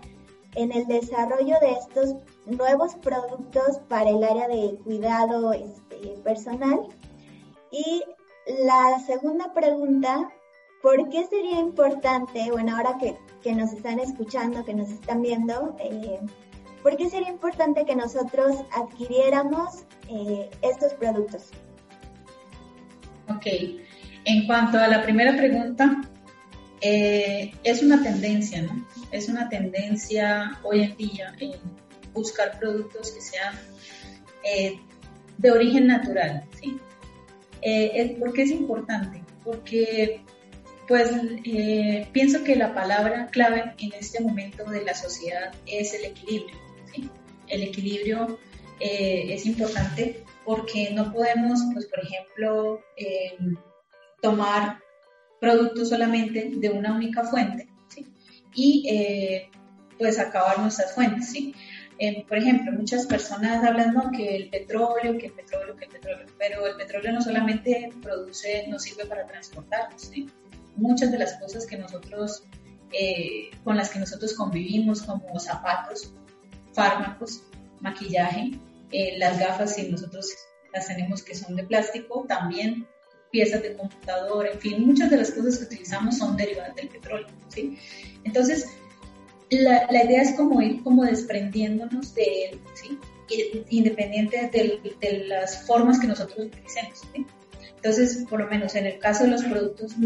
en 0.56 0.72
el 0.72 0.88
desarrollo 0.88 1.56
de 1.62 1.72
estos 1.72 2.16
nuevos 2.46 2.96
productos 2.96 3.80
para 3.88 4.10
el 4.10 4.24
área 4.24 4.48
de 4.48 4.78
cuidado 4.84 5.54
este, 5.54 6.18
personal? 6.24 6.88
Y 7.72 8.04
la 8.64 9.00
segunda 9.00 9.54
pregunta, 9.54 10.30
¿por 10.86 11.10
qué 11.10 11.26
sería 11.26 11.60
importante, 11.60 12.52
bueno, 12.52 12.78
ahora 12.78 13.00
que, 13.00 13.56
nos 13.56 13.74
están 13.74 14.00
escuchando, 14.00 14.64
que 14.64 14.76
nos 14.76 14.92
están 14.92 15.24
viendo, 15.24 15.76
eh, 15.80 16.20
¿por 16.84 16.96
qué 16.96 17.10
sería 17.10 17.30
importante 17.30 17.86
que 17.86 17.96
nosotros 17.96 18.56
adquiriéramos 18.72 19.84
eh, 20.10 20.48
estos 20.62 20.94
productos? 20.94 21.50
Ok, 23.30 23.48
en 24.26 24.46
cuanto 24.46 24.78
a 24.78 24.88
la 24.88 25.02
primera 25.02 25.36
pregunta, 25.36 26.04
eh, 26.82 27.52
es 27.64 27.82
una 27.82 28.04
tendencia, 28.04 28.62
¿no? 28.62 28.86
Es 29.12 29.28
una 29.28 29.50
tendencia 29.50 30.60
hoy 30.62 30.84
en 30.84 30.98
día 30.98 31.36
en 31.40 31.54
buscar 32.14 32.60
productos 32.60 33.10
que 33.10 33.22
sean 33.22 33.56
eh, 34.44 34.80
de 35.40 35.52
origen 35.52 35.88
natural, 35.88 36.44
¿sí? 36.62 36.80
Eh, 37.64 38.16
¿Por 38.20 38.34
qué 38.34 38.44
es 38.44 38.52
importante? 38.52 39.24
Porque 39.44 40.24
pues 40.88 41.10
pienso 42.12 42.44
que 42.44 42.56
la 42.56 42.74
palabra 42.74 43.28
clave 43.28 43.74
en 43.80 43.94
este 43.94 44.22
momento 44.22 44.66
de 44.66 44.84
la 44.84 44.94
sociedad 44.94 45.54
es 45.66 45.94
el 45.94 46.06
equilibrio. 46.06 46.58
El 47.48 47.64
equilibrio 47.64 48.40
es 48.80 49.46
importante 49.46 50.24
porque 50.44 50.92
no 50.92 51.12
podemos, 51.12 51.60
pues 51.74 51.86
por 51.88 52.00
ejemplo, 52.00 52.82
tomar 54.22 54.80
productos 55.40 55.90
solamente 55.90 56.52
de 56.56 56.70
una 56.70 56.96
única 56.96 57.24
fuente 57.24 57.68
y 58.56 58.88
eh, 58.90 59.50
pues 59.98 60.18
acabar 60.18 60.60
nuestras 60.60 60.96
fuentes. 60.96 61.34
Eh, 61.98 62.26
por 62.28 62.38
ejemplo, 62.38 62.72
muchas 62.72 63.06
personas 63.06 63.64
hablan 63.64 64.12
que 64.12 64.36
el 64.36 64.50
petróleo, 64.50 65.18
que 65.18 65.28
el 65.28 65.34
petróleo, 65.34 65.76
que 65.76 65.86
el 65.86 65.92
petróleo, 65.92 66.26
pero 66.38 66.68
el 66.68 66.76
petróleo 66.76 67.12
no 67.14 67.22
solamente 67.22 67.90
produce, 68.02 68.66
no 68.68 68.80
sirve 68.80 69.06
para 69.06 69.26
transportarnos. 69.28 70.12
Muchas 70.76 71.12
de 71.12 71.20
las 71.20 71.34
cosas 71.34 71.66
que 71.66 71.78
nosotros, 71.78 72.44
eh, 72.92 73.52
con 73.64 73.78
las 73.78 73.90
que 73.90 74.00
nosotros 74.00 74.34
convivimos, 74.34 75.02
como 75.04 75.40
zapatos, 75.40 76.14
fármacos, 76.74 77.44
maquillaje, 77.80 78.60
las 79.18 79.40
gafas, 79.40 79.76
si 79.76 79.90
nosotros 79.90 80.30
las 80.74 80.88
tenemos 80.88 81.24
que 81.24 81.36
son 81.36 81.56
de 81.56 81.64
plástico, 81.64 82.26
también 82.28 82.88
piezas 83.32 83.64
de 83.64 83.76
computador, 83.76 84.48
en 84.48 84.60
fin, 84.60 84.86
muchas 84.86 85.10
de 85.10 85.18
las 85.18 85.32
cosas 85.32 85.58
que 85.58 85.66
utilizamos 85.66 86.18
son 86.18 86.38
derivadas 86.38 86.76
del 86.76 86.88
petróleo, 86.88 87.28
¿sí? 87.50 87.78
Entonces, 88.24 88.66
la, 89.50 89.88
la 89.92 90.04
idea 90.06 90.22
es 90.22 90.36
como 90.36 90.62
ir 90.62 90.82
como 90.84 91.04
desprendiéndonos 91.04 92.16
de 92.16 92.46
él, 92.46 92.62
¿sí? 92.74 92.98
Independiente 93.70 94.50
de, 94.54 94.96
de 95.02 95.26
las 95.26 95.66
formas 95.66 96.00
que 96.00 96.08
nosotros 96.08 96.48
utilicemos, 96.48 97.02
¿sí? 97.14 97.26
Entonces, 97.76 98.26
por 98.30 98.40
lo 98.40 98.48
menos 98.48 98.76
en 98.76 98.86
el 98.86 99.00
caso 99.00 99.26
de 99.26 99.32
los 99.32 99.44
productos 99.44 99.98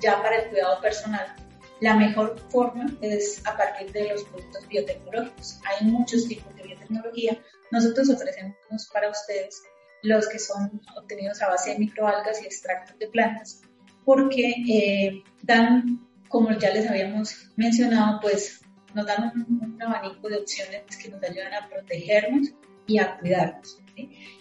ya 0.00 0.22
para 0.22 0.42
el 0.42 0.50
cuidado 0.50 0.80
personal, 0.80 1.34
la 1.80 1.96
mejor 1.96 2.38
forma 2.50 2.86
es 3.00 3.44
a 3.46 3.56
partir 3.56 3.90
de 3.92 4.08
los 4.08 4.24
productos 4.24 4.68
biotecnológicos. 4.68 5.60
Hay 5.64 5.86
muchos 5.86 6.28
tipos 6.28 6.54
de 6.56 6.64
biotecnología. 6.64 7.38
Nosotros 7.70 8.10
ofrecemos 8.10 8.88
para 8.92 9.08
ustedes 9.08 9.62
los 10.02 10.28
que 10.28 10.38
son 10.38 10.80
obtenidos 10.96 11.40
a 11.42 11.48
base 11.48 11.70
de 11.70 11.78
microalgas 11.78 12.42
y 12.42 12.46
extractos 12.46 12.98
de 12.98 13.08
plantas, 13.08 13.62
porque 14.04 14.54
eh, 14.68 15.22
dan, 15.42 16.06
como 16.28 16.52
ya 16.52 16.70
les 16.70 16.88
habíamos 16.88 17.50
mencionado, 17.56 18.20
pues 18.20 18.60
nos 18.94 19.06
dan 19.06 19.32
un, 19.34 19.78
abanico 19.80 20.28
de 20.28 20.38
opciones 20.38 20.96
que 20.96 21.08
nos 21.08 21.22
ayudan 21.22 21.54
a 21.54 21.68
protegernos 21.68 22.48
y 22.86 22.98
a 22.98 23.18
cuidarnos. 23.18 23.78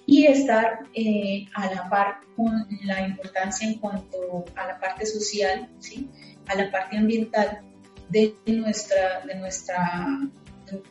Y 0.06 0.26
estar 0.26 0.80
eh, 0.94 1.46
a 1.54 1.74
la 1.74 1.90
par 1.90 2.20
con 2.36 2.68
la 2.84 3.08
importancia 3.08 3.68
en 3.68 3.80
cuanto 3.80 4.46
a 4.56 4.68
la 4.68 4.80
parte 4.80 5.06
social, 5.06 5.70
¿sí? 5.80 6.10
a 6.48 6.56
la 6.56 6.72
parte 6.72 6.98
ambiental 6.98 7.62
de 8.10 8.36
nuestra, 8.48 9.22
de 9.26 9.36
nuestra 9.36 10.30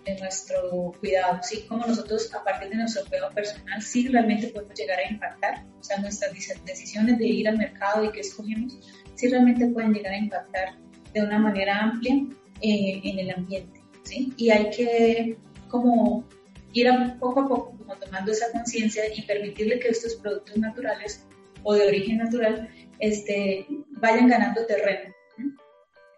de 0.04 0.18
nuestro 0.18 0.92
cuidado, 0.98 1.38
¿sí? 1.42 1.64
Como 1.68 1.86
nosotros, 1.86 2.32
a 2.34 2.42
partir 2.42 2.70
de 2.70 2.76
nuestro 2.76 3.04
cuidado 3.06 3.30
personal, 3.32 3.80
sí 3.82 4.08
realmente 4.08 4.48
podemos 4.48 4.74
llegar 4.74 4.98
a 4.98 5.10
impactar, 5.10 5.64
o 5.78 5.84
sea, 5.84 5.98
nuestras 5.98 6.32
decisiones 6.64 7.18
de 7.18 7.26
ir 7.26 7.48
al 7.48 7.58
mercado 7.58 8.04
y 8.04 8.12
qué 8.12 8.20
escogemos, 8.20 8.78
sí 9.14 9.28
realmente 9.28 9.66
pueden 9.68 9.92
llegar 9.92 10.12
a 10.12 10.18
impactar 10.18 10.78
de 11.12 11.22
una 11.22 11.38
manera 11.38 11.78
amplia 11.78 12.14
eh, 12.60 13.00
en 13.04 13.18
el 13.18 13.30
ambiente, 13.30 13.80
¿sí? 14.02 14.32
Y 14.36 14.50
hay 14.50 14.70
que 14.70 15.38
como 15.68 16.24
ir 16.72 16.88
a 16.88 17.16
poco 17.18 17.40
a 17.40 17.48
poco 17.48 17.76
como 17.78 17.96
tomando 17.96 18.32
esa 18.32 18.50
conciencia 18.52 19.02
y 19.14 19.22
permitirle 19.22 19.78
que 19.78 19.88
estos 19.88 20.16
productos 20.16 20.56
naturales 20.58 21.24
o 21.62 21.74
de 21.74 21.86
origen 21.86 22.18
natural 22.18 22.68
este, 22.98 23.66
vayan 23.90 24.28
ganando 24.28 24.64
terreno 24.66 25.14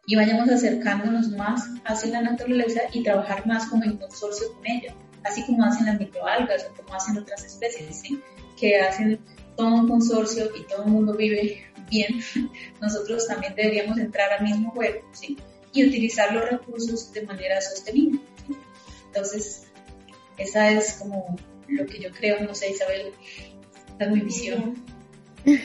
y 0.07 0.17
vayamos 0.17 0.49
acercándonos 0.49 1.29
más 1.29 1.69
hacia 1.85 2.11
la 2.11 2.23
naturaleza 2.23 2.81
y 2.93 3.03
trabajar 3.05 3.47
más 3.47 3.69
como 3.69 3.85
en 3.85 3.97
consorcio 3.97 4.53
con 4.55 4.67
ella, 4.67 4.93
así 5.25 5.45
como 5.47 5.65
hacen 5.65 5.87
las 5.87 6.01
microalgas 6.01 6.67
o 6.69 6.75
como 6.75 6.95
hacen 6.95 7.17
otras 7.19 7.45
especies, 7.45 8.01
¿sí? 8.01 8.21
que 8.59 8.81
hacen 8.81 9.21
todo 9.57 9.69
un 9.69 9.89
consorcio 9.89 10.51
y 10.57 10.65
todo 10.65 10.85
el 10.85 10.91
mundo 10.91 11.15
vive 11.15 11.65
bien, 11.89 12.21
nosotros 12.81 13.27
también 13.29 13.55
deberíamos 13.55 13.99
entrar 13.99 14.33
al 14.33 14.45
mismo 14.45 14.73
juego 14.73 15.01
¿sí? 15.13 15.37
y 15.73 15.87
utilizar 15.87 16.33
los 16.33 16.51
recursos 16.51 17.13
de 17.13 17.23
manera 17.23 17.61
sostenible. 17.61 18.21
Entonces, 19.07 19.70
esa 20.41 20.71
es 20.71 20.95
como 20.95 21.37
lo 21.69 21.87
que 21.87 22.01
yo 22.01 22.11
creo, 22.11 22.41
no 22.41 22.55
sé 22.55 22.71
Isabel, 22.71 23.13
esta 23.89 24.05
es 24.05 24.11
mi 24.11 24.21
visión. 24.21 24.75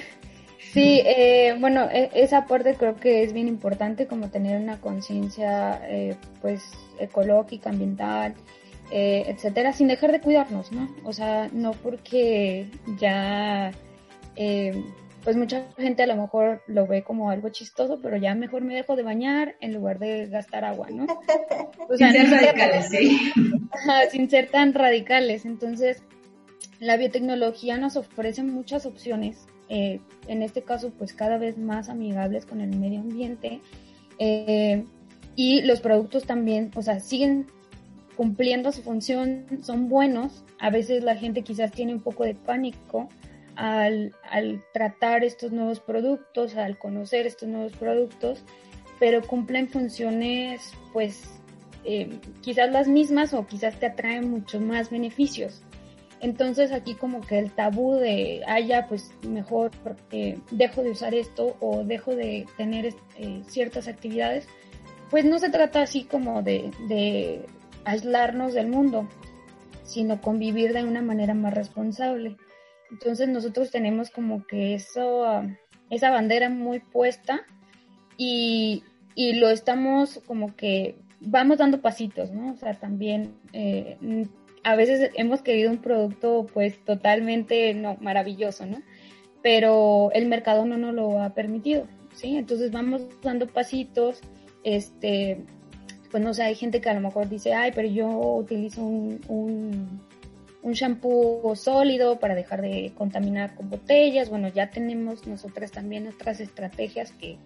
Sí, 0.75 1.01
eh, 1.05 1.55
bueno, 1.57 1.87
e, 1.89 2.11
esa 2.15 2.47
parte 2.47 2.75
creo 2.75 2.97
que 2.97 3.23
es 3.23 3.31
bien 3.31 3.47
importante, 3.47 4.07
como 4.07 4.29
tener 4.29 4.59
una 4.59 4.81
conciencia, 4.81 5.79
eh, 5.87 6.17
pues, 6.41 6.63
ecológica, 6.99 7.69
ambiental, 7.69 8.35
eh, 8.91 9.23
etcétera, 9.27 9.71
sin 9.71 9.87
dejar 9.87 10.11
de 10.11 10.19
cuidarnos, 10.19 10.73
¿no? 10.73 10.93
O 11.05 11.13
sea, 11.13 11.49
no 11.53 11.71
porque 11.71 12.67
ya, 12.99 13.71
pues, 15.25 15.35
mucha 15.35 15.65
gente 15.77 16.03
a 16.03 16.07
lo 16.07 16.15
mejor 16.15 16.61
lo 16.67 16.87
ve 16.87 17.03
como 17.03 17.29
algo 17.29 17.49
chistoso, 17.49 17.99
pero 18.01 18.15
ya 18.15 18.33
mejor 18.35 18.61
me 18.61 18.75
dejo 18.75 18.95
de 18.95 19.03
bañar 19.03 19.55
en 19.59 19.73
lugar 19.73 19.99
de 19.99 20.27
gastar 20.27 20.63
agua, 20.63 20.87
¿no? 20.89 21.05
O 21.89 21.97
sea, 21.97 22.11
sin 22.11 22.27
ser 22.27 22.41
radicales, 22.41 22.89
sí. 22.89 23.31
sin 24.11 24.29
ser 24.29 24.49
tan 24.49 24.73
radicales. 24.73 25.45
Entonces, 25.45 26.01
la 26.79 26.97
biotecnología 26.97 27.77
nos 27.77 27.95
ofrece 27.95 28.41
muchas 28.43 28.85
opciones 28.85 29.47
eh, 29.67 29.99
en 30.27 30.43
este 30.43 30.61
caso 30.61 30.91
pues 30.91 31.13
cada 31.13 31.39
vez 31.39 31.57
más 31.57 31.89
amigables 31.89 32.45
con 32.45 32.61
el 32.61 32.77
medio 32.77 32.99
ambiente 32.99 33.61
eh, 34.19 34.85
y 35.35 35.61
los 35.63 35.81
productos 35.81 36.25
también, 36.25 36.71
o 36.75 36.81
sea, 36.81 36.99
siguen 36.99 37.47
cumpliendo 38.15 38.71
su 38.71 38.81
función, 38.83 39.45
son 39.63 39.89
buenos, 39.89 40.43
a 40.59 40.69
veces 40.69 41.03
la 41.03 41.15
gente 41.15 41.41
quizás 41.41 41.71
tiene 41.71 41.93
un 41.93 41.99
poco 41.99 42.23
de 42.23 42.35
pánico 42.35 43.09
al, 43.55 44.13
al 44.29 44.63
tratar 44.73 45.23
estos 45.23 45.51
nuevos 45.51 45.79
productos, 45.79 46.55
al 46.55 46.77
conocer 46.77 47.25
estos 47.25 47.49
nuevos 47.49 47.73
productos, 47.73 48.43
pero 48.99 49.21
cumplen 49.21 49.69
funciones 49.69 50.73
pues 50.93 51.39
eh, 51.83 52.19
quizás 52.41 52.71
las 52.71 52.87
mismas 52.87 53.33
o 53.33 53.45
quizás 53.45 53.79
te 53.79 53.85
atraen 53.85 54.29
muchos 54.29 54.61
más 54.61 54.89
beneficios. 54.89 55.61
Entonces 56.21 56.71
aquí 56.71 56.95
como 56.95 57.21
que 57.21 57.37
el 57.37 57.51
tabú 57.51 57.95
de, 57.95 58.41
ah, 58.47 58.59
ya, 58.59 58.87
pues 58.87 59.11
mejor 59.27 59.71
dejo 60.51 60.81
de 60.81 60.89
usar 60.89 61.13
esto 61.13 61.55
o 61.59 61.83
dejo 61.83 62.15
de 62.15 62.47
tener 62.57 62.95
eh, 63.17 63.41
ciertas 63.47 63.87
actividades, 63.87 64.47
pues 65.11 65.25
no 65.25 65.37
se 65.37 65.49
trata 65.49 65.83
así 65.83 66.05
como 66.05 66.41
de, 66.41 66.71
de 66.87 67.45
aislarnos 67.83 68.53
del 68.53 68.67
mundo, 68.67 69.07
sino 69.83 70.19
convivir 70.21 70.73
de 70.73 70.83
una 70.83 71.01
manera 71.01 71.33
más 71.35 71.53
responsable. 71.53 72.37
Entonces 72.91 73.27
nosotros 73.27 73.71
tenemos 73.71 74.09
como 74.09 74.45
que 74.45 74.75
eso, 74.75 75.43
esa 75.89 76.11
bandera 76.11 76.49
muy 76.49 76.79
puesta 76.79 77.45
y 78.17 78.83
y 79.15 79.33
lo 79.33 79.49
estamos 79.49 80.21
como 80.27 80.55
que 80.55 80.97
vamos 81.21 81.57
dando 81.57 81.81
pasitos, 81.81 82.31
¿no? 82.31 82.51
O 82.51 82.57
sea, 82.57 82.73
también 82.73 83.33
eh, 83.53 83.97
a 84.63 84.75
veces 84.75 85.09
hemos 85.15 85.41
querido 85.41 85.71
un 85.71 85.77
producto 85.77 86.45
pues 86.53 86.83
totalmente 86.83 87.73
no, 87.73 87.97
maravilloso, 88.01 88.65
¿no? 88.65 88.81
Pero 89.41 90.11
el 90.13 90.27
mercado 90.27 90.65
no 90.65 90.77
nos 90.77 90.93
lo 90.93 91.23
ha 91.23 91.33
permitido, 91.33 91.87
¿sí? 92.13 92.35
Entonces 92.35 92.71
vamos 92.71 93.07
dando 93.23 93.47
pasitos, 93.47 94.19
este, 94.63 95.45
pues 96.11 96.21
no 96.21 96.33
sé, 96.33 96.43
hay 96.43 96.55
gente 96.55 96.81
que 96.81 96.89
a 96.89 96.93
lo 96.93 97.01
mejor 97.01 97.29
dice, 97.29 97.53
ay, 97.53 97.71
pero 97.73 97.87
yo 97.87 98.09
utilizo 98.09 98.83
un, 98.83 100.01
un 100.65 100.73
shampoo 100.73 101.55
sólido 101.55 102.17
para 102.19 102.33
dejar 102.33 102.63
de 102.63 102.91
contaminar 102.97 103.53
con 103.53 103.69
botellas, 103.69 104.31
bueno, 104.31 104.47
ya 104.47 104.71
tenemos 104.71 105.27
nosotras 105.27 105.71
también 105.71 106.07
otras 106.07 106.39
estrategias 106.39 107.11
que, 107.11 107.37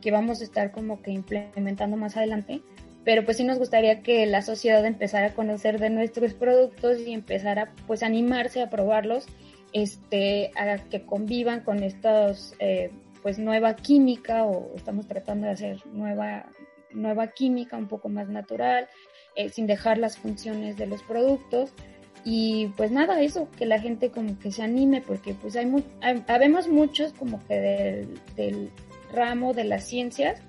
que 0.00 0.12
vamos 0.12 0.40
a 0.40 0.44
estar 0.44 0.70
como 0.70 1.02
que 1.02 1.10
implementando 1.10 1.96
más 1.96 2.16
adelante, 2.16 2.62
pero 3.02 3.24
pues 3.24 3.38
sí 3.38 3.44
nos 3.44 3.58
gustaría 3.58 4.02
que 4.02 4.24
la 4.26 4.40
sociedad 4.40 4.86
empezara 4.86 5.26
a 5.26 5.34
conocer 5.34 5.80
de 5.80 5.90
nuestros 5.90 6.32
productos 6.32 7.00
y 7.00 7.12
empezara 7.12 7.72
pues 7.88 8.04
a 8.04 8.06
animarse 8.06 8.62
a 8.62 8.70
probarlos, 8.70 9.26
este, 9.72 10.52
a 10.54 10.78
que 10.78 11.02
convivan 11.02 11.62
con 11.62 11.82
estos 11.82 12.54
eh, 12.60 12.92
pues 13.20 13.40
nueva 13.40 13.74
química 13.74 14.44
o 14.44 14.70
estamos 14.76 15.08
tratando 15.08 15.48
de 15.48 15.54
hacer 15.54 15.78
nueva, 15.92 16.46
nueva 16.92 17.26
química 17.26 17.76
un 17.76 17.88
poco 17.88 18.08
más 18.08 18.28
natural, 18.28 18.86
eh, 19.34 19.48
sin 19.48 19.66
dejar 19.66 19.98
las 19.98 20.18
funciones 20.18 20.76
de 20.76 20.86
los 20.86 21.02
productos. 21.02 21.72
Y 22.24 22.68
pues 22.76 22.90
nada, 22.90 23.20
eso, 23.22 23.48
que 23.56 23.66
la 23.66 23.80
gente 23.80 24.10
como 24.10 24.38
que 24.38 24.52
se 24.52 24.62
anime, 24.62 25.00
porque 25.00 25.34
pues 25.34 25.56
hay, 25.56 25.72
habemos 26.28 26.68
muchos 26.68 27.12
como 27.14 27.42
que 27.46 27.54
del, 27.54 28.20
del 28.36 28.70
ramo 29.12 29.54
de 29.54 29.64
las 29.64 29.84
ciencias, 29.84 30.40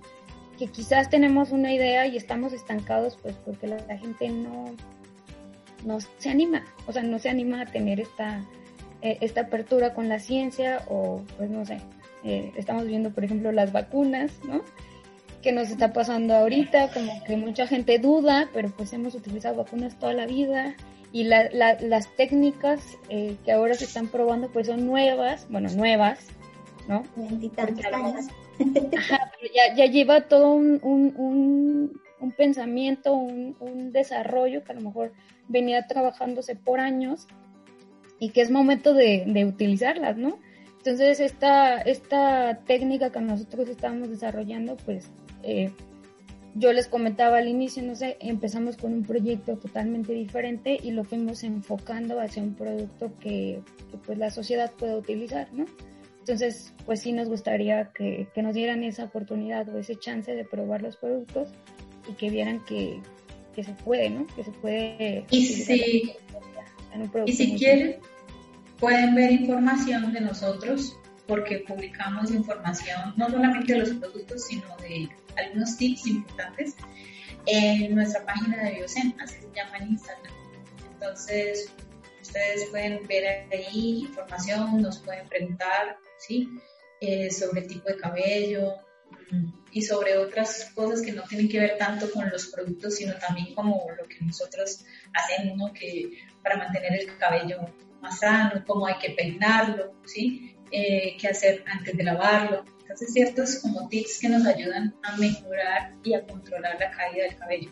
que 0.57 0.67
quizás 0.67 1.10
tenemos 1.10 1.51
una 1.51 1.73
idea 1.73 2.05
y 2.07 2.17
estamos 2.17 2.53
estancados 2.53 3.17
pues 3.21 3.36
porque 3.45 3.67
la, 3.67 3.97
gente 3.97 4.29
no, 4.29 4.65
no 5.86 5.99
se 6.17 6.29
anima, 6.29 6.65
o 6.88 6.91
sea, 6.91 7.03
no 7.03 7.17
se 7.19 7.29
anima 7.29 7.62
a 7.62 7.65
tener 7.65 7.99
esta, 7.99 8.45
eh, 9.01 9.17
esta 9.21 9.41
apertura 9.41 9.93
con 9.93 10.10
la 10.10 10.19
ciencia 10.19 10.84
o 10.88 11.23
pues 11.38 11.49
no 11.49 11.65
sé, 11.65 11.79
eh, 12.23 12.51
estamos 12.57 12.86
viendo 12.86 13.12
por 13.12 13.23
ejemplo 13.23 13.51
las 13.51 13.71
vacunas, 13.71 14.31
¿no? 14.45 14.62
que 15.41 15.51
nos 15.51 15.71
está 15.71 15.91
pasando 15.91 16.36
ahorita, 16.36 16.91
como 16.93 17.23
que 17.23 17.36
mucha 17.36 17.65
gente 17.65 17.97
duda, 17.97 18.47
pero 18.53 18.69
pues 18.69 18.93
hemos 18.93 19.15
utilizado 19.15 19.55
vacunas 19.55 19.97
toda 19.97 20.13
la 20.13 20.27
vida 20.27 20.75
y 21.12 21.26
la, 21.26 21.50
las 21.52 22.15
técnicas 22.15 22.97
eh, 23.10 23.36
que 23.43 23.52
ahora 23.52 23.74
se 23.74 23.86
están 23.86 24.08
probando 24.08 24.50
pues 24.50 24.67
son 24.67 24.86
nuevas, 24.86 25.47
bueno, 25.50 25.69
nuevas, 25.71 26.28
¿no? 26.88 27.04
ya, 29.54 29.76
ya, 29.76 29.86
lleva 29.86 30.21
todo 30.21 30.54
un, 30.54 30.80
un, 30.84 32.02
un, 32.19 32.32
pensamiento, 32.32 33.13
un, 33.13 33.91
desarrollo 33.91 34.63
que 34.63 34.71
a 34.71 34.76
lo 34.76 34.82
mejor 34.82 35.12
venía 35.47 35.88
trabajándose 35.88 36.56
por 36.56 36.80
años 36.80 37.28
y 38.19 38.30
que 38.30 38.41
es 38.41 38.52
momento 38.52 38.93
de, 38.93 39.24
de 39.28 39.45
utilizarlas, 39.45 40.15
¿no? 40.15 40.39
Entonces, 40.78 41.19
esta, 41.19 41.78
esta 41.82 42.60
técnica 42.65 43.12
que 43.12 43.21
nosotros 43.21 43.69
estamos 43.69 44.10
desarrollando, 44.10 44.78
pues, 44.78 45.12
eh, 45.43 45.71
yo 46.56 46.74
les 46.74 46.88
comentaba 46.88 47.38
al 47.38 47.48
inicio, 47.48 47.84
no 47.84 47.96
sé, 47.96 48.18
empezamos 48.20 48.78
con 48.78 48.94
un 48.94 49.04
proyecto 49.04 49.58
totalmente 49.58 50.14
diferente 50.14 50.78
y 50.82 50.92
lo 50.92 51.04
fuimos 51.04 51.44
enfocando 51.44 52.20
hacia 52.20 52.44
un 52.44 52.56
producto 52.56 53.12
que, 53.20 53.62
que 53.90 53.98
pues 53.98 54.18
la 54.18 54.30
sociedad 54.32 54.72
pueda 54.72 54.98
utilizar, 54.98 55.48
¿no? 55.54 55.66
Entonces, 56.22 56.72
pues 56.86 57.02
sí 57.02 57.14
nos 57.14 57.28
gustaría 57.30 57.92
que, 57.94 58.28
nos 58.36 58.54
dieran 58.54 58.84
esa 58.84 59.06
oportunidad 59.06 59.68
o 59.70 59.80
ese 59.80 59.96
chance 59.96 60.34
de 60.36 60.46
probar 60.46 60.84
los 60.84 60.96
productos 60.96 61.50
y 62.08 62.14
que 62.14 62.30
vieran 62.30 62.64
que, 62.66 63.02
se 63.56 63.74
puede, 63.84 64.10
¿no? 64.12 64.28
Que 64.28 64.44
se 64.44 64.52
puede... 64.52 65.26
Y 65.32 65.46
si, 65.46 66.14
y 67.26 67.34
si 67.34 67.56
quieren, 67.56 67.98
pueden 68.80 69.16
ver 69.16 69.32
información 69.32 70.14
de 70.14 70.22
nosotros 70.22 70.96
porque 71.32 71.60
publicamos 71.60 72.30
información 72.30 73.13
no 73.15 73.30
solamente 73.30 73.72
de 73.72 73.80
los 73.80 73.91
productos, 73.91 74.48
sino 74.48 74.65
de 74.82 75.08
algunos 75.38 75.78
tips 75.78 76.08
importantes 76.08 76.76
en 77.46 77.96
nuestra 77.96 78.26
página 78.26 78.62
de 78.62 78.72
Biocen, 78.72 79.15
así 79.17 79.36
se 79.39 79.48
llama 79.56 79.78
en 79.78 79.91
Instagram. 79.91 80.34
Entonces, 80.91 81.72
ustedes 82.22 82.65
pueden 82.70 83.08
ver 83.08 83.48
ahí 83.50 84.08
información, 84.10 84.82
nos 84.82 85.00
pueden 85.00 85.26
preguntar 85.30 85.98
¿sí? 86.20 86.50
Eh, 87.00 87.32
sobre 87.32 87.62
el 87.62 87.67
tipo 87.67 87.88
de 87.88 87.96
cabello 87.96 88.74
mm, 89.32 89.54
y 89.72 89.84
sobre 89.84 90.17
otras 90.17 90.70
cosas 90.76 91.02
que 91.02 91.13
no 91.13 91.24
tienen 91.24 91.48
que 91.48 91.62
ver 91.62 91.78
tanto 91.78 92.12
con 92.12 92.30
los 92.30 92.48
productos, 92.48 92.96
sino 92.96 93.13
también 93.20 93.56
como 93.56 93.86
lo 93.98 94.06
que 94.06 94.17
nosotros 94.20 94.84
hacemos, 95.13 95.56
¿no? 95.56 95.72
Que 95.72 96.12
para 96.44 96.58
mantener 96.58 97.00
el 97.00 97.17
cabello 97.17 97.74
más 98.02 98.20
sano, 98.20 98.65
cómo 98.67 98.86
hay 98.86 98.98
que 98.98 99.12
peinarlo, 99.12 99.94
¿sí? 100.04 100.58
Eh, 100.71 101.17
qué 101.19 101.27
hacer 101.27 101.63
antes 101.67 101.97
de 101.97 102.03
lavarlo. 102.03 102.65
Entonces, 102.81 103.13
ciertos 103.13 103.60
como 103.62 103.88
tips 103.89 104.19
que 104.19 104.29
nos 104.29 104.45
ayudan 104.45 104.93
a 105.03 105.17
mejorar 105.17 105.93
y 106.03 106.13
a 106.13 106.25
controlar 106.25 106.77
la 106.79 106.91
caída 106.91 107.23
del 107.23 107.36
cabello 107.36 107.71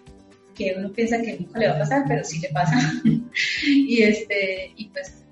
que 0.55 0.75
uno 0.77 0.91
piensa 0.91 1.21
que 1.21 1.39
nunca 1.39 1.57
le 1.57 1.69
va 1.69 1.75
a 1.75 1.79
pasar, 1.79 2.03
pero 2.07 2.23
sí 2.23 2.39
le 2.39 2.49
pasa. 2.49 2.77
y 3.65 4.01
este, 4.01 4.73
y 4.75 4.89
pues, 4.89 5.23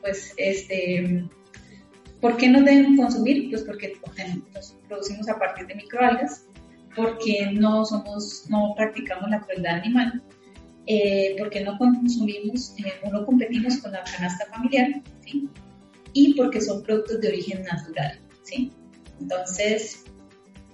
pues 0.00 0.34
este, 0.36 1.28
¿Por 2.20 2.36
qué 2.36 2.48
no 2.48 2.62
deben 2.62 2.96
consumir? 2.96 3.48
Pues 3.50 3.62
porque 3.62 3.96
los 4.54 4.76
producimos 4.88 5.28
a 5.28 5.38
partir 5.38 5.66
de 5.66 5.76
microalgas, 5.76 6.46
porque 6.96 7.50
no 7.52 7.84
somos, 7.84 8.46
no 8.48 8.74
practicamos 8.76 9.30
la 9.30 9.40
crueldad 9.40 9.76
animal, 9.76 10.22
eh, 10.86 11.36
porque 11.38 11.62
no 11.62 11.78
consumimos 11.78 12.74
eh, 12.78 12.92
o 13.04 13.10
no 13.10 13.24
competimos 13.24 13.76
con 13.78 13.92
la 13.92 14.02
canasta 14.02 14.46
familiar, 14.46 15.00
¿sí? 15.24 15.48
Y 16.12 16.34
porque 16.34 16.60
son 16.60 16.82
productos 16.82 17.20
de 17.20 17.28
origen 17.28 17.62
natural, 17.64 18.20
¿sí? 18.42 18.72
Entonces, 19.20 20.04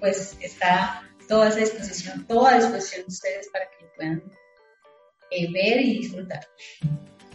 pues 0.00 0.36
está 0.40 1.02
toda 1.28 1.48
esa 1.48 1.60
disposición, 1.60 2.26
toda 2.26 2.56
disposición 2.56 3.02
de 3.06 3.12
ustedes 3.12 3.48
para 3.48 3.64
que 3.66 3.86
puedan 3.96 4.22
eh, 5.30 5.50
ver 5.52 5.80
y 5.80 5.98
disfrutar. 5.98 6.46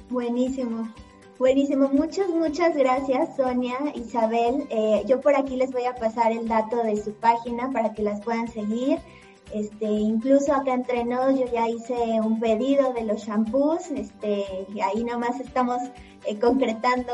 Buenísimo. 0.10 0.94
Buenísimo, 1.40 1.88
muchas, 1.88 2.28
muchas 2.28 2.76
gracias 2.76 3.38
Sonia, 3.38 3.78
Isabel. 3.96 4.68
Eh, 4.70 5.04
yo 5.08 5.22
por 5.22 5.38
aquí 5.38 5.56
les 5.56 5.72
voy 5.72 5.86
a 5.86 5.96
pasar 5.96 6.34
el 6.34 6.50
dato 6.50 6.84
de 6.84 7.02
su 7.02 7.14
página 7.14 7.72
para 7.72 7.94
que 7.94 8.02
las 8.02 8.22
puedan 8.22 8.50
seguir. 8.52 9.00
Este, 9.54 9.86
incluso 9.86 10.54
acá 10.54 10.74
entre 10.74 11.06
nos 11.06 11.40
yo 11.40 11.46
ya 11.52 11.70
hice 11.70 11.96
un 12.22 12.42
pedido 12.42 12.94
de 12.94 13.04
los 13.04 13.22
shampoos, 13.22 13.90
este, 13.90 14.44
y 14.76 14.82
ahí 14.82 15.04
nomás 15.06 15.40
estamos 15.40 15.82
eh, 16.26 16.40
concretando 16.40 17.14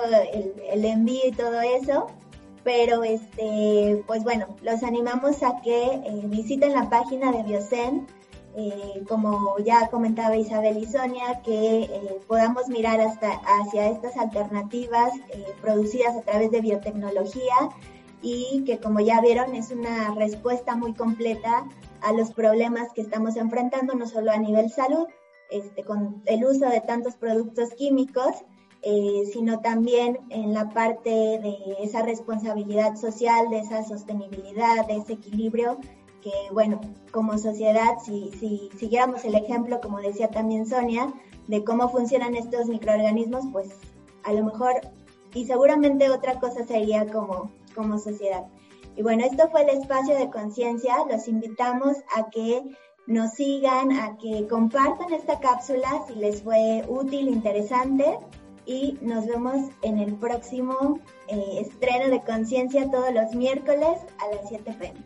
el, 0.72 0.86
envío 0.86 1.28
y 1.28 1.32
todo 1.32 1.62
eso. 1.62 2.08
Pero 2.64 3.04
este, 3.04 4.04
pues 4.08 4.24
bueno, 4.24 4.48
los 4.64 4.82
animamos 4.84 5.44
a 5.44 5.62
que 5.62 5.84
eh, 5.86 6.22
visiten 6.26 6.74
la 6.74 6.90
página 6.90 7.32
de 7.32 7.44
Biocen 7.44 8.08
eh, 8.58 9.04
como 9.08 9.58
ya 9.60 9.90
comentaba 9.90 10.38
Isabel 10.38 10.78
y 10.78 10.86
Sonia, 10.86 11.42
que 11.44 12.22
podamos 12.26 12.70
mirar 12.70 13.02
hasta 13.02 13.34
hacia 13.34 13.90
estas 13.90 14.16
alternativas 14.16 15.12
producidas 15.62 16.16
a 16.16 16.22
través 16.22 16.52
de 16.52 16.62
biotecnología 16.62 17.54
y 18.22 18.64
que 18.66 18.80
como 18.80 19.02
ya 19.02 19.20
vieron 19.20 19.54
es 19.56 19.72
una 19.72 20.16
respuesta 20.16 20.76
muy 20.76 20.94
completa 20.94 21.66
a 22.02 22.14
los 22.14 22.32
problemas 22.32 22.94
que 22.94 23.02
estamos 23.02 23.36
enfrentando, 23.36 23.94
no 23.94 24.08
solo 24.08 24.32
a 24.32 24.38
nivel 24.38 24.70
salud, 24.72 25.06
este, 25.50 25.84
con 25.84 26.24
el 26.26 26.44
uso 26.46 26.68
de 26.70 26.82
tantos 26.82 27.16
productos 27.16 27.70
químicos, 27.76 28.46
sino 29.32 29.62
también 29.62 30.20
en 30.30 30.54
la 30.54 30.70
parte 30.70 31.10
de 31.10 31.58
esa 31.82 32.04
responsabilidad 32.04 32.96
social, 32.96 33.50
de 33.50 33.60
esa 33.60 33.84
sostenibilidad, 33.84 34.86
de 34.86 34.98
ese 34.98 35.14
equilibrio 35.14 35.80
que, 36.22 36.32
bueno, 36.52 36.80
como 37.12 37.38
sociedad, 37.38 37.98
si, 38.04 38.32
si 38.40 38.70
siguiéramos 38.78 39.26
el 39.26 39.36
ejemplo, 39.36 39.80
como 39.82 40.00
decía 40.02 40.30
también 40.30 40.68
Sonia, 40.68 41.14
de 41.48 41.64
cómo 41.64 41.90
funcionan 41.90 42.36
estos 42.36 42.68
microorganismos, 42.68 43.46
pues 43.52 43.70
a 44.24 44.34
lo 44.34 44.44
mejor 44.44 44.82
y 45.36 45.46
seguramente 45.46 46.10
otra 46.10 46.40
cosa 46.40 46.66
sería 46.66 47.06
como, 47.12 47.52
como 47.76 48.00
sociedad. 48.00 48.46
Y 48.96 49.04
bueno, 49.04 49.26
esto 49.26 49.50
fue 49.50 49.64
el 49.64 49.70
espacio 49.70 50.18
de 50.18 50.30
conciencia. 50.30 50.96
Los 51.12 51.28
invitamos 51.28 51.98
a 52.16 52.30
que 52.30 52.64
nos 53.06 53.32
sigan, 53.34 53.92
a 53.92 54.18
que 54.18 54.48
compartan 54.48 55.14
esta 55.14 55.40
cápsula 55.40 56.04
si 56.08 56.16
les 56.16 56.42
fue 56.42 56.86
útil, 56.88 57.28
interesante. 57.28 58.18
Y 58.66 58.98
nos 59.02 59.28
vemos 59.28 59.70
en 59.82 60.00
el 60.00 60.16
próximo 60.16 61.00
eh, 61.28 61.60
estreno 61.62 62.10
de 62.10 62.22
conciencia 62.24 62.90
todos 62.90 63.14
los 63.14 63.36
miércoles 63.36 64.00
a 64.20 64.36
las 64.36 64.50
7 64.50 64.76
pm. 64.80 65.00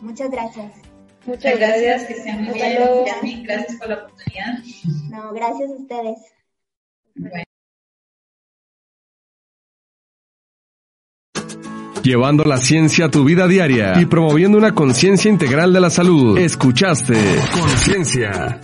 Muchas 0.00 0.30
gracias. 0.30 0.72
Muchas 1.24 1.58
gracias. 1.58 2.04
Que 2.04 2.14
sean 2.14 2.44
muy 2.44 2.54
bien. 2.54 3.42
Gracias 3.44 3.78
por 3.78 3.88
la 3.88 3.94
oportunidad. 3.96 4.58
No, 5.10 5.32
gracias 5.32 5.70
a 5.70 5.74
ustedes. 5.74 6.18
llevando 12.06 12.44
la 12.44 12.58
ciencia 12.58 13.06
a 13.06 13.10
tu 13.10 13.24
vida 13.24 13.48
diaria 13.48 14.00
y 14.00 14.06
promoviendo 14.06 14.56
una 14.56 14.76
conciencia 14.76 15.28
integral 15.28 15.72
de 15.72 15.80
la 15.80 15.90
salud. 15.90 16.38
Escuchaste 16.38 17.14
Conciencia. 17.52 18.60